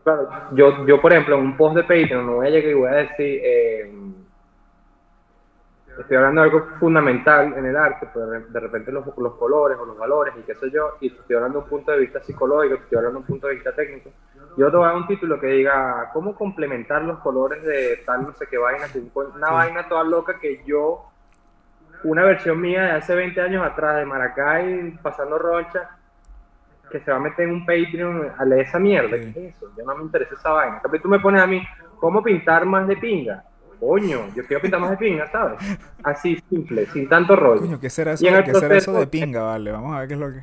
[0.05, 2.74] Claro, yo, yo por ejemplo en un post de Patreon no voy a llegar y
[2.74, 3.41] voy a decir...
[3.43, 3.93] Eh,
[5.99, 9.84] estoy hablando de algo fundamental en el arte, pues de repente los, los, colores o
[9.84, 12.74] los valores y qué sé yo, y estoy hablando de un punto de vista psicológico,
[12.76, 14.11] estoy hablando de un punto de vista técnico,
[14.57, 18.22] yo te voy a dar un título que diga cómo complementar los colores de tal
[18.22, 18.86] no sé qué vaina,
[19.34, 21.11] una vaina toda loca que yo,
[22.05, 25.90] una versión mía de hace 20 años atrás de Maracay, pasando roncha,
[26.90, 29.70] que se va a meter en un Patreon a leer esa mierda, ¿qué es eso?
[29.76, 30.80] Yo no me interesa esa vaina.
[31.03, 31.62] Tú me pones a mí,
[31.99, 33.44] ¿cómo pintar más de pinga?
[33.80, 35.58] Coño, yo quiero pintar más de pinga, ¿sabes?
[36.02, 37.60] Así simple, sin tanto rollo.
[37.60, 39.70] Coño, ¿qué será eso, ¿qué será eso de pinga, vale?
[39.70, 40.40] Vamos a ver qué es lo que.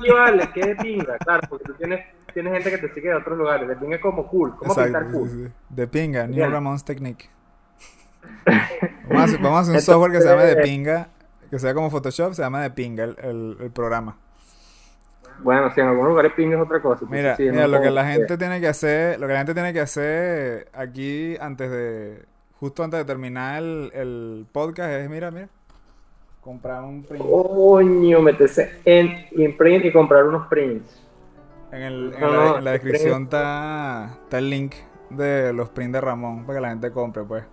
[0.00, 1.16] Sí, vale, ¿qué de pinga?
[1.18, 2.04] Claro, porque tú tienes,
[2.34, 3.66] tienes gente que te sigue de otros lugares.
[3.66, 4.54] De pinga es como cool.
[4.56, 5.28] ¿Cómo pintar cool?
[5.30, 5.52] Sí, sí.
[5.70, 7.30] De pinga, New Ramones Technique.
[9.08, 11.08] Vamos a, vamos a hacer un software que se llame de pinga,
[11.50, 14.18] que sea como Photoshop, se llama de pinga el, el, el programa.
[15.38, 17.06] Bueno, si en algunos lugares pinga es otra cosa.
[17.08, 19.80] Mira, mira lo que la gente tiene que hacer, lo que la gente tiene que
[19.80, 22.24] hacer aquí antes de
[22.60, 25.48] justo antes de terminar el, el podcast es, mira, mira,
[26.40, 27.24] comprar un print.
[27.24, 31.02] Coño, meterse en imprint y comprar unos prints.
[31.72, 34.74] En, el, en, la, descripción está, está el link
[35.10, 37.44] de los prints de Ramón para que la gente compre, pues.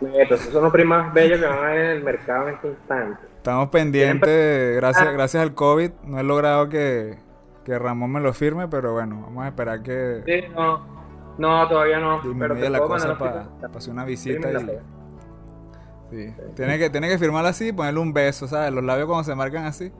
[0.00, 2.68] Entonces son los prints más bellos que van a ver en el mercado en este
[2.68, 3.20] instante.
[3.36, 5.12] Estamos pendientes, gracias, ah.
[5.12, 7.18] gracias al COVID, no he logrado que,
[7.64, 10.22] que Ramón me lo firme, pero bueno, vamos a esperar que...
[10.26, 11.01] Sí, no
[11.38, 12.20] no, todavía no.
[12.38, 14.78] pero la cosa para hacer una visita y...
[16.10, 16.34] Sí.
[16.54, 18.70] Tiene que, tiene que firmarla así y ponerle un beso, ¿sabes?
[18.70, 19.90] Los labios cuando se marcan así.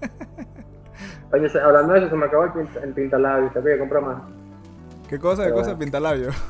[1.32, 2.52] Oye, hablando de eso, se me acabó el,
[2.94, 4.22] pinta, el te comprar más.
[5.08, 5.44] ¿Qué cosa?
[5.44, 5.72] ¿Qué cosa?
[5.72, 6.30] ¿El pintalabio?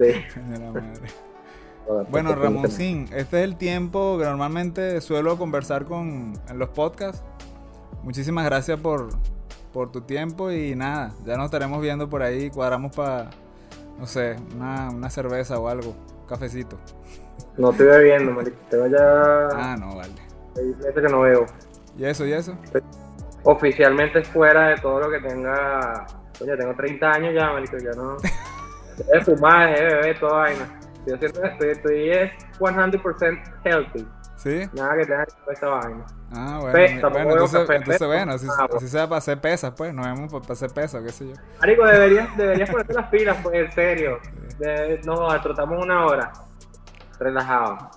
[0.00, 0.14] Sí.
[2.10, 7.22] bueno, Ramoncín, este es el tiempo que normalmente suelo conversar con en los podcasts.
[8.02, 9.10] Muchísimas gracias por,
[9.72, 13.30] por tu tiempo y nada, ya nos estaremos viendo por ahí, cuadramos para,
[13.98, 15.94] no sé, una, una cerveza o algo,
[16.28, 16.78] cafecito.
[17.56, 19.48] No estoy bebiendo, marico, tengo ya...
[19.52, 20.12] Ah, no, vale.
[20.54, 21.46] Meses que no veo.
[21.98, 22.56] ¿Y eso, y eso?
[23.44, 26.06] Oficialmente fuera de todo lo que tenga.
[26.40, 28.16] Oye, tengo 30 años ya, marico, ya no.
[29.12, 30.80] de fumar, de beber, toda vaina.
[31.06, 34.06] Yo siento estoy, estoy es 100% healthy.
[34.42, 34.68] ¿Sí?
[34.72, 36.04] Nada que tenga que ver esta vaina.
[36.34, 37.10] Ah, bueno.
[37.10, 39.94] bueno, entonces, entonces bueno, así, así sea para hacer pesas, pues.
[39.94, 41.34] Nos vemos para hacer pesas, qué sé yo.
[41.60, 44.18] Marico, deberías, deberías ponerte las pilas, pues, en serio.
[44.58, 46.32] De, no, trotamos una hora.
[47.20, 47.90] Relajado.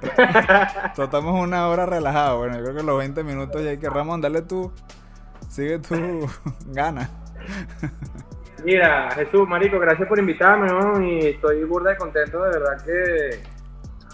[0.94, 2.38] Tratamos una hora relajado.
[2.38, 4.72] Bueno, yo creo que los 20 minutos ya hay que Ramón, dale tú.
[5.50, 6.26] Sigue tú,
[6.68, 7.10] gana.
[8.64, 11.02] Mira, Jesús, Marico, gracias por invitarme, ¿no?
[11.02, 13.59] Y estoy burda y contento, de verdad que.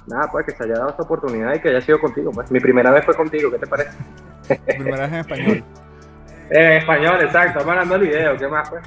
[0.07, 2.31] Nada, pues que se haya dado esta oportunidad y que haya sido contigo.
[2.31, 3.97] Pues mi primera vez fue contigo, ¿qué te parece?
[4.65, 5.65] primera vez en español.
[6.51, 7.59] en español, exacto.
[7.59, 8.83] Estamos hablando del video, ¿qué más, pues?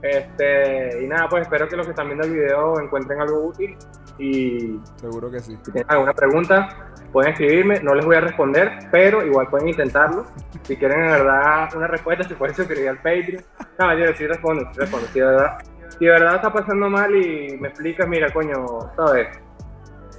[0.00, 3.76] Este, y nada, pues espero que los que están viendo el video encuentren algo útil
[4.18, 5.58] y seguro que sí.
[5.64, 10.26] Si tienen alguna pregunta, pueden escribirme, no les voy a responder, pero igual pueden intentarlo.
[10.62, 13.42] Si quieren en verdad una respuesta, se pueden suscribir al Patreon.
[13.78, 15.06] No, yo sí respondo, sí respondo.
[15.08, 15.58] Si de verdad,
[15.98, 18.54] si de verdad está pasando mal y me explicas, mira, coño,
[18.94, 19.28] sabes,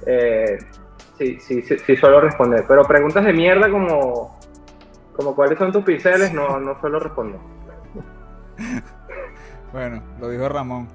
[0.06, 0.58] eh,
[1.18, 2.64] sí, sí, sí, sí, suelo responder.
[2.66, 4.38] Pero preguntas de mierda como,
[5.16, 7.40] como cuáles son tus pinceles, no, no suelo responder.
[9.72, 10.88] Bueno, lo dijo Ramón.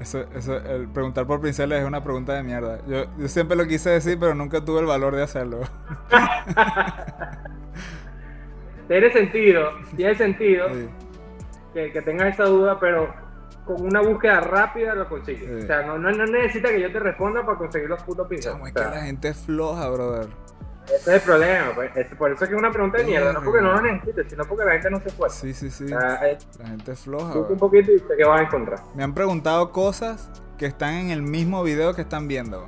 [0.00, 2.78] Eso, eso, el preguntar por pinceles es una pregunta de mierda.
[2.86, 5.60] Yo, yo siempre lo quise decir, pero nunca tuve el valor de hacerlo.
[8.88, 10.68] tiene sentido, tiene sentido
[11.74, 13.12] que, que, tengas esa duda, pero
[13.64, 15.64] con una búsqueda rápida lo consigues.
[15.64, 18.58] O sea, no, no, necesita que yo te responda para conseguir los putos pinceles.
[18.66, 20.28] es que la gente es floja, brother.
[20.86, 21.90] Ese es el problema, pues.
[22.18, 24.44] por eso es que es una pregunta de mierda, no porque no lo necesites, sino
[24.44, 25.40] porque la gente no se esfuerza.
[25.40, 25.86] Sí, sí, sí.
[25.86, 27.38] la gente es floja.
[27.38, 28.80] un poquito y sé que vas a encontrar.
[28.94, 32.66] Me han preguntado cosas que están en el mismo video que están viendo.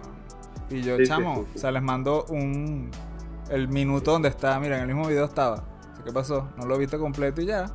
[0.70, 2.90] Y yo, chamo, o sea, les mando un.
[3.50, 5.64] El minuto donde está, mira, en el mismo video estaba.
[6.04, 6.48] ¿Qué pasó?
[6.56, 7.66] No lo viste completo y ya.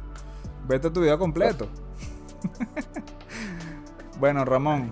[0.67, 1.67] Vete tu video completo.
[4.19, 4.91] bueno, Ramón,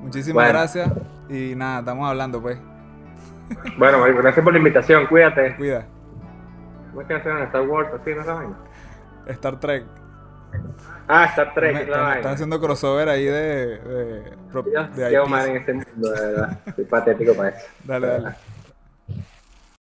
[0.00, 0.90] muchísimas gracias.
[1.28, 2.58] Y nada, estamos hablando, pues.
[3.78, 5.54] Bueno, gracias por la invitación, cuídate.
[5.56, 5.86] Cuida.
[6.90, 9.84] ¿Cómo es que hacen Star Wars así, no la Star Trek.
[11.08, 13.78] Ah, Star Trek, me, la Están haciendo crossover ahí de.
[13.78, 14.36] de,
[14.96, 16.58] de, de mal en este mundo, de verdad.
[16.74, 17.66] Soy patético para eso.
[17.84, 18.36] Dale, dale.